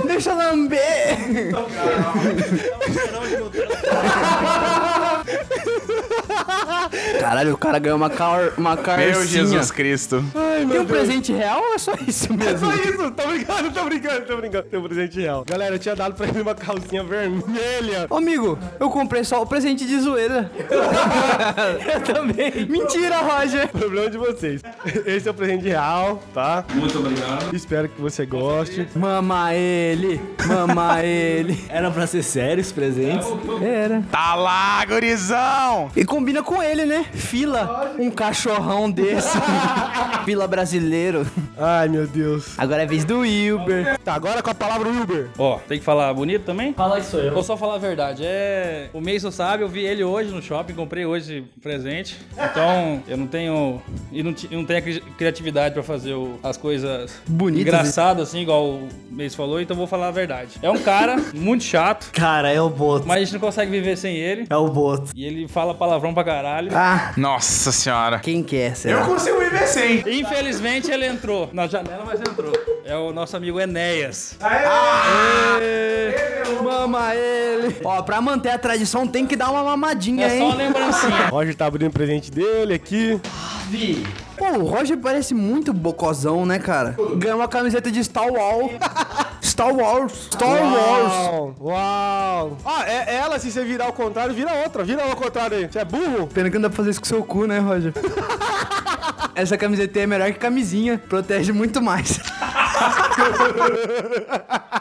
[0.07, 1.19] Deixa eu lamber.
[7.21, 9.11] Caralho, o cara ganhou uma, car uma carcinha.
[9.13, 10.25] Meu Jesus Cristo.
[10.35, 10.99] Ai, Tem meu um Deus.
[10.99, 12.67] presente real ou é só isso É mesmo?
[12.67, 14.65] só isso, tô brincando, tô brincando, tô brincando.
[14.65, 15.45] Tem um presente real.
[15.47, 18.07] Galera, eu tinha dado pra ele uma calcinha vermelha.
[18.11, 20.51] Ô, amigo, eu comprei só o presente de zoeira.
[21.93, 22.67] eu também.
[22.69, 23.69] Mentira, Roger.
[23.69, 24.63] Problema de vocês.
[25.07, 26.65] Esse é o presente real, tá?
[26.75, 27.55] Muito obrigado.
[27.55, 28.89] Espero que você goste.
[28.95, 31.63] Mama ele, mama ele.
[31.69, 33.27] Era pra ser sério os presentes?
[33.63, 34.03] Era.
[34.11, 35.91] Tá lá, gurizão!
[35.97, 37.07] E combina com ele, né?
[37.15, 39.37] Fila, um cachorrão desse.
[40.25, 41.27] Fila brasileiro.
[41.59, 42.59] Ai, meu Deus.
[42.59, 43.99] Agora é vez do Wilber.
[44.05, 45.29] Tá, agora com a palavra Uber.
[45.39, 46.73] Ó, tem que falar bonito também?
[46.75, 47.33] Fala sou eu.
[47.33, 48.23] Vou só falar a verdade.
[48.25, 48.89] É.
[48.93, 52.17] O Mason sabe, eu vi ele hoje no shopping, comprei hoje presente.
[52.33, 53.81] Então, eu não tenho.
[54.13, 58.41] E não, não tenho a cri- criatividade pra fazer o- as coisas Bonitas, engraçadas, assim,
[58.41, 60.59] igual o Mason falou, então vou falar a verdade.
[60.63, 63.07] É um cara muito chato, Cara, é o Boto.
[63.07, 64.47] mas a gente não consegue viver sem ele.
[64.51, 65.11] É o Boto.
[65.15, 66.71] E ele fala palavrão pra caralho.
[66.75, 68.19] Ah, Nossa senhora.
[68.19, 69.01] quem quer, será?
[69.01, 69.99] Eu consigo viver sem.
[70.21, 72.53] Infelizmente ele entrou na janela, mas entrou.
[72.85, 74.37] É o nosso amigo Enéas.
[76.63, 77.77] Mama ele.
[77.85, 80.59] Ó, pra manter a tradição tem que dar uma mamadinha, É só uma hein?
[80.59, 81.29] lembrancinha.
[81.31, 83.21] Roger tá abrindo o presente dele aqui.
[84.37, 86.97] Pô, o Roger parece muito bocozão, né, cara?
[87.17, 88.73] Ganhou uma camiseta de Star Wars.
[89.61, 90.13] Star Wars.
[90.33, 91.13] Star Wars.
[91.13, 91.55] Uau!
[91.61, 92.57] Uau!
[92.65, 94.83] Ah, é ela, se você virar ao contrário, vira outra.
[94.85, 95.69] Vira ao contrário aí.
[95.71, 96.27] Você é burro?
[96.29, 97.93] Pena que não dá pra fazer isso com seu cu, né, Roger?
[99.37, 100.97] Essa camiseta é melhor que camisinha.
[100.97, 102.19] Protege muito mais.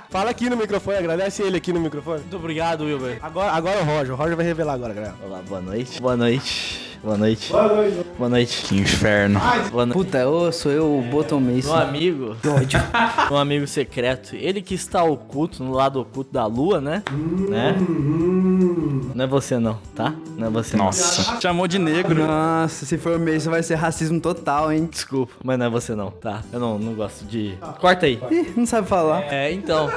[0.10, 2.22] Fala aqui no microfone, agradece ele aqui no microfone.
[2.22, 3.20] Muito obrigado, Wilber.
[3.22, 4.14] Agora, agora é o Roger.
[4.14, 5.16] O Roger vai revelar agora, galera.
[5.22, 6.02] Olá, boa noite.
[6.02, 6.89] Boa noite.
[7.02, 7.52] Boa noite.
[7.52, 8.06] Boa noite.
[8.18, 8.64] Boa noite.
[8.64, 9.40] Que inferno.
[9.72, 9.98] Boa noite.
[9.98, 11.74] Puta, eu sou eu, o Bottom Meu Mason.
[11.74, 12.36] amigo,
[13.32, 17.02] um amigo secreto, ele que está oculto, no lado oculto da lua, né?
[17.50, 17.76] Né?
[19.16, 20.14] Não é você não, tá?
[20.38, 21.40] Não é você Nossa.
[21.40, 22.26] Chamou de negro.
[22.26, 24.82] Nossa, se for o Mason vai ser racismo total, hein?
[24.82, 24.88] não.
[24.88, 26.42] Desculpa, mas não é você não, tá?
[26.52, 27.58] Eu não, não gosto de...
[27.80, 28.20] Corta aí.
[28.30, 29.22] Ih, não sabe falar.
[29.32, 29.90] É, então,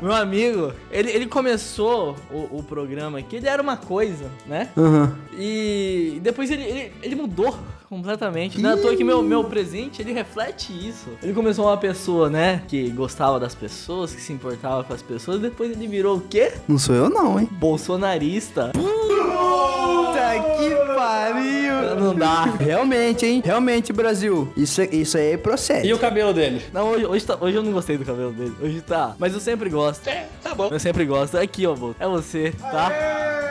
[0.00, 4.70] meu amigo, ele, ele começou o, o programa aqui, ele era uma coisa, né?
[4.76, 5.16] Aham.
[5.36, 7.58] E depois ele, ele, ele mudou
[7.88, 8.60] completamente.
[8.60, 11.08] Não é à toa que meu, meu presente, ele reflete isso.
[11.22, 12.62] Ele começou uma pessoa, né?
[12.68, 15.40] Que gostava das pessoas, que se importava com as pessoas.
[15.40, 16.52] Depois ele virou o quê?
[16.68, 17.48] Não sou eu não, hein?
[17.52, 18.70] Bolsonarista.
[18.74, 21.96] Puta que pariu.
[22.00, 22.44] Não dá.
[22.58, 23.42] Realmente, hein?
[23.44, 24.52] Realmente, Brasil.
[24.56, 25.88] Isso, isso aí procede.
[25.88, 26.62] E o cabelo dele?
[26.72, 28.54] Não, hoje, hoje, tá- hoje eu não gostei do cabelo dele.
[28.60, 29.14] Hoje tá.
[29.18, 30.06] Mas eu sempre gosto.
[30.08, 30.68] É, tá bom.
[30.70, 31.36] Eu sempre gosto.
[31.38, 31.96] Aqui, ó, Boto.
[31.98, 32.90] É você, tá?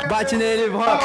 [0.10, 1.04] Bate nele, rock.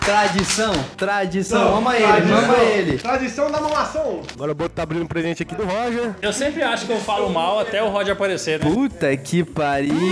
[0.00, 1.72] Tradição, tradição.
[1.72, 2.98] Mama ele, mama ele.
[2.98, 4.22] Tradição da mamação.
[4.34, 6.14] Agora o Boto tá abrindo um presente aqui do Roger.
[6.20, 8.70] Eu sempre acho que eu falo mal até o Roger aparecer, né?
[8.70, 9.92] Puta que pariu.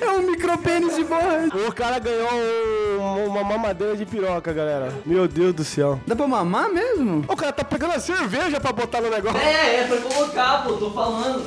[0.00, 1.56] É um micropênis de borracha.
[1.68, 4.92] o cara ganhou um- uma mamadeira de piroca, galera.
[5.06, 6.00] Meu Deus do céu.
[6.06, 7.24] Dá pra mamar mesmo?
[7.28, 9.38] O cara tá pegando a cerveja pra botar no negócio.
[9.38, 11.44] É, é pra colocar, pô, tô falando.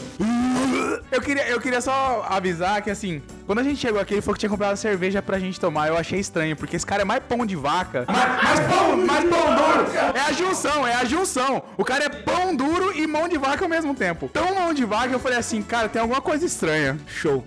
[1.12, 4.34] Eu queria, eu queria só avisar que assim, quando a gente chegou aqui, ele falou
[4.34, 5.88] que tinha comprado cerveja pra gente tomar.
[5.88, 8.06] Eu achei estranho, porque esse cara é mais pão de vaca.
[8.08, 9.86] Mais, mais pão, mais pão duro.
[10.16, 11.64] É a junção, é a junção.
[11.78, 14.30] O cara é pão duro e mão de vaca ao mesmo tempo.
[14.34, 16.98] Tão mão de vaca, eu falei assim, cara, tem alguma coisa estranha.
[17.08, 17.44] Show.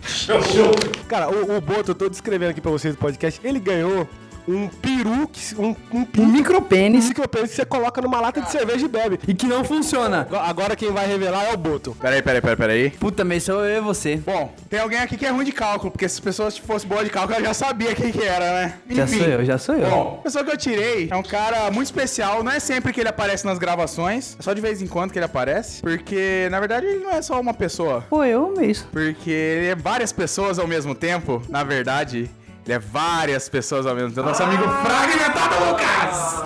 [1.09, 4.09] Cara, o, o Boto, eu tô descrevendo aqui pra vocês no podcast, ele ganhou
[4.49, 8.41] um peru, que- um, um, Um peru, um micropênis micropênis que você coloca numa lata
[8.41, 9.21] de cerveja e bebe.
[9.29, 10.27] e que não funciona.
[10.45, 11.97] Agora- quem vai revelar é o Boto.
[12.01, 12.91] Peraí, peraí, peraí, peraí.
[12.91, 14.17] Puta, mas sou eu e você.
[14.17, 17.05] Bom, tem alguém aqui que é ruim de cálculo, porque se as pessoas fossem boas
[17.05, 18.75] de cálculo, eu já sabia quem que era, né?
[18.91, 19.89] Já sou eu, já sou eu.
[19.91, 22.43] Bom, a pessoa que eu tirei é um cara muito especial.
[22.45, 25.19] Não é sempre que ele aparece nas gravações, é só de vez em quando que
[25.19, 25.81] ele aparece.
[25.83, 28.05] Porque, na verdade, ele não é só uma pessoa.
[28.09, 28.87] Pô, eu mesmo.
[28.93, 31.43] Porque ele é várias pessoas ao mesmo tempo.
[31.49, 32.31] Na verdade,
[32.73, 34.27] é várias pessoas ao mesmo tempo.
[34.27, 36.45] Nosso amigo Fragmentado Lucas!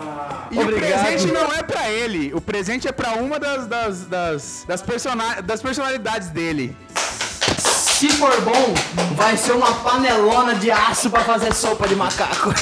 [0.51, 1.01] E Obrigado.
[1.01, 2.33] o presente não é pra ele.
[2.35, 6.77] O presente é pra uma das, das, das, das, persona- das personalidades dele.
[6.97, 8.75] Se for bom,
[9.15, 12.53] vai ser uma panelona de aço pra fazer sopa de macaco.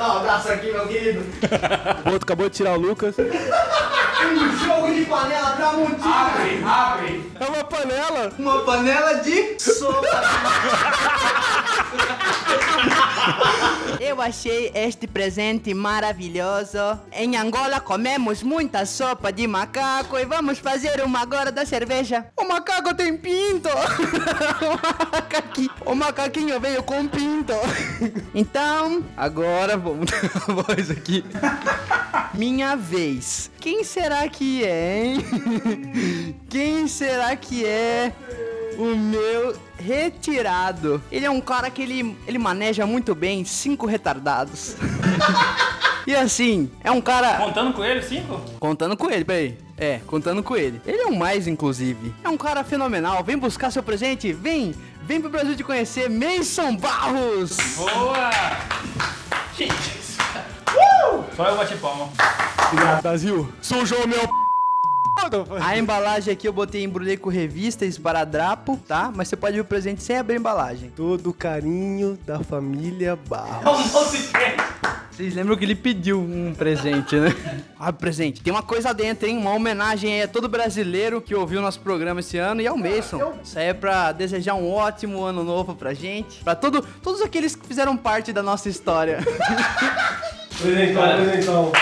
[0.00, 1.20] um abraço aqui, meu querido.
[2.06, 3.14] O outro acabou de tirar o Lucas.
[3.18, 6.14] Um jogo de panela Tramontina.
[6.14, 7.32] Abre, abre.
[7.40, 8.32] É uma panela.
[8.38, 10.01] Uma panela de sopa.
[14.22, 16.78] Achei este presente maravilhoso.
[17.12, 22.26] Em Angola comemos muita sopa de macaco e vamos fazer uma agora da cerveja.
[22.36, 23.68] O macaco tem pinto.
[23.68, 27.52] o, macaquinho, o macaquinho veio com pinto.
[28.34, 31.24] Então, agora vamos dar a voz aqui.
[32.34, 33.50] Minha vez.
[33.60, 36.36] Quem será que é, hein?
[36.48, 38.12] Quem será que é
[38.82, 41.02] o meu retirado?
[41.10, 44.76] Ele é um cara que ele, ele maneja muito bem cinco retardados.
[46.06, 47.36] e assim, é um cara.
[47.36, 48.40] Contando com ele, cinco?
[48.58, 49.58] Contando com ele, peraí.
[49.78, 50.80] É, contando com ele.
[50.86, 52.14] Ele é um mais, inclusive.
[52.22, 53.22] É um cara fenomenal.
[53.24, 54.32] Vem buscar seu presente.
[54.32, 56.08] Vem, vem pro Brasil te conhecer.
[56.08, 57.56] Mason Barros.
[57.76, 58.30] Boa!
[59.56, 60.00] Gente,
[61.36, 62.08] Só eu bati palma.
[63.02, 64.41] Brasil, sujou meu p...
[65.60, 69.12] A embalagem aqui eu botei, embrulhei com revista, esparadrapo, tá?
[69.14, 70.90] Mas você pode ver o presente sem abrir a embalagem.
[70.94, 73.92] Todo o carinho da família Barros.
[75.10, 77.34] Vocês lembram que ele pediu um presente, né?
[77.84, 78.40] Ah, presente.
[78.40, 79.36] Tem uma coisa dentro, hein?
[79.36, 83.34] Uma homenagem aí a todo brasileiro que ouviu nosso programa esse ano e ao Mason.
[83.42, 86.44] Isso aí é pra desejar um ótimo ano novo pra gente.
[86.44, 89.18] Pra todo, todos aqueles que fizeram parte da nossa história.
[90.62, 91.72] Presentão, presentão.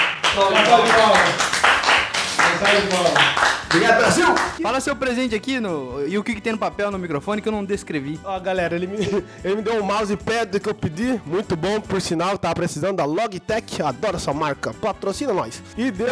[3.71, 4.27] Obrigado, Brasil!
[4.61, 7.49] Fala seu presente aqui no, e o que, que tem no papel no microfone que
[7.49, 8.21] eu não descrevi.
[8.25, 8.99] Ó, galera, ele me,
[9.45, 13.05] ele me deu um mousepad que eu pedi, muito bom, por sinal, tava precisando da
[13.05, 15.63] Logitech, adoro essa marca, patrocina nós.
[15.77, 16.09] E deu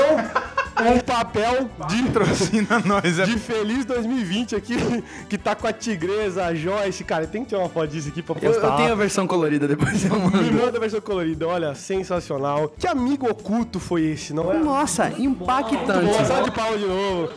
[0.82, 4.76] um papel de, Patrocina nós, é de Feliz 2020 aqui,
[5.28, 8.22] que tá com a tigresa, a Joyce, cara, tem que ter uma foto disso aqui
[8.22, 8.68] pra Eu, postar.
[8.68, 10.52] eu tenho a versão colorida, depois eu Me mando.
[10.52, 12.72] manda a versão colorida, olha, sensacional.
[12.78, 14.58] Que amigo oculto foi esse, não é?
[14.58, 16.26] Nossa, impactante.
[16.26, 17.30] Só de pau de novo.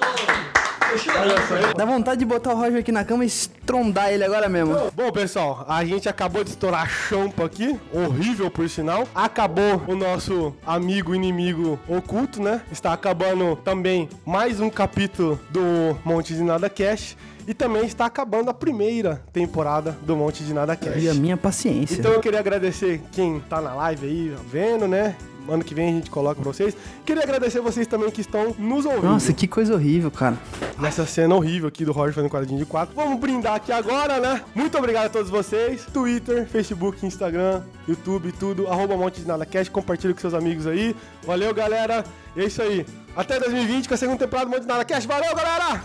[1.75, 4.75] Dá vontade de botar o Roger aqui na cama e estrondar ele agora mesmo.
[4.93, 9.07] Bom, pessoal, a gente acabou de estourar champa aqui, horrível por sinal.
[9.15, 12.61] Acabou o nosso amigo inimigo oculto, né?
[12.71, 17.15] Está acabando também mais um capítulo do Monte de Nada Cash.
[17.47, 21.01] E também está acabando a primeira temporada do Monte de Nada Cash.
[21.01, 21.95] E a minha paciência.
[21.95, 25.15] Então eu queria agradecer quem tá na live aí, vendo, né?
[25.51, 26.75] Ano que vem a gente coloca pra vocês.
[27.05, 30.37] Queria agradecer vocês também que estão nos ouvindo Nossa, que coisa horrível, cara.
[30.79, 32.95] nessa cena horrível aqui do Roger fazendo quadradinho de quatro.
[32.95, 34.41] Vamos brindar aqui agora, né?
[34.55, 35.85] Muito obrigado a todos vocês.
[35.93, 38.67] Twitter, Facebook, Instagram, YouTube, tudo.
[38.67, 39.69] Arroba Monte de Nada Cast.
[39.71, 40.95] Compartilha com seus amigos aí.
[41.25, 42.03] Valeu, galera.
[42.35, 42.85] E é isso aí.
[43.15, 45.05] Até 2020 com a segunda temporada do Monte de Nada Cast.
[45.07, 45.83] Valeu, galera!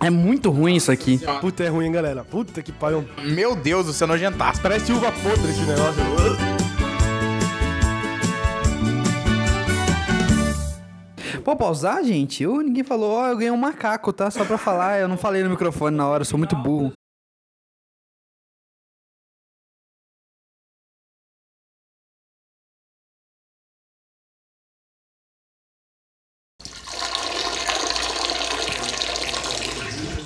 [0.00, 1.18] É muito ruim isso aqui.
[1.40, 2.22] Puta, é ruim, hein, galera.
[2.24, 3.04] Puta que pariu.
[3.24, 4.60] Meu Deus do céu, nojentaço.
[4.60, 6.53] Parece uva podre esse negócio.
[11.44, 12.42] Pô, pausar, gente?
[12.42, 14.30] Eu, ninguém falou, ó, eu ganhei um macaco, tá?
[14.30, 16.90] Só pra falar, eu não falei no microfone na hora, eu sou muito burro.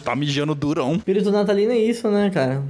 [0.05, 0.95] Tá mijando durão.
[0.95, 2.63] Espírito natalino é isso, né, cara?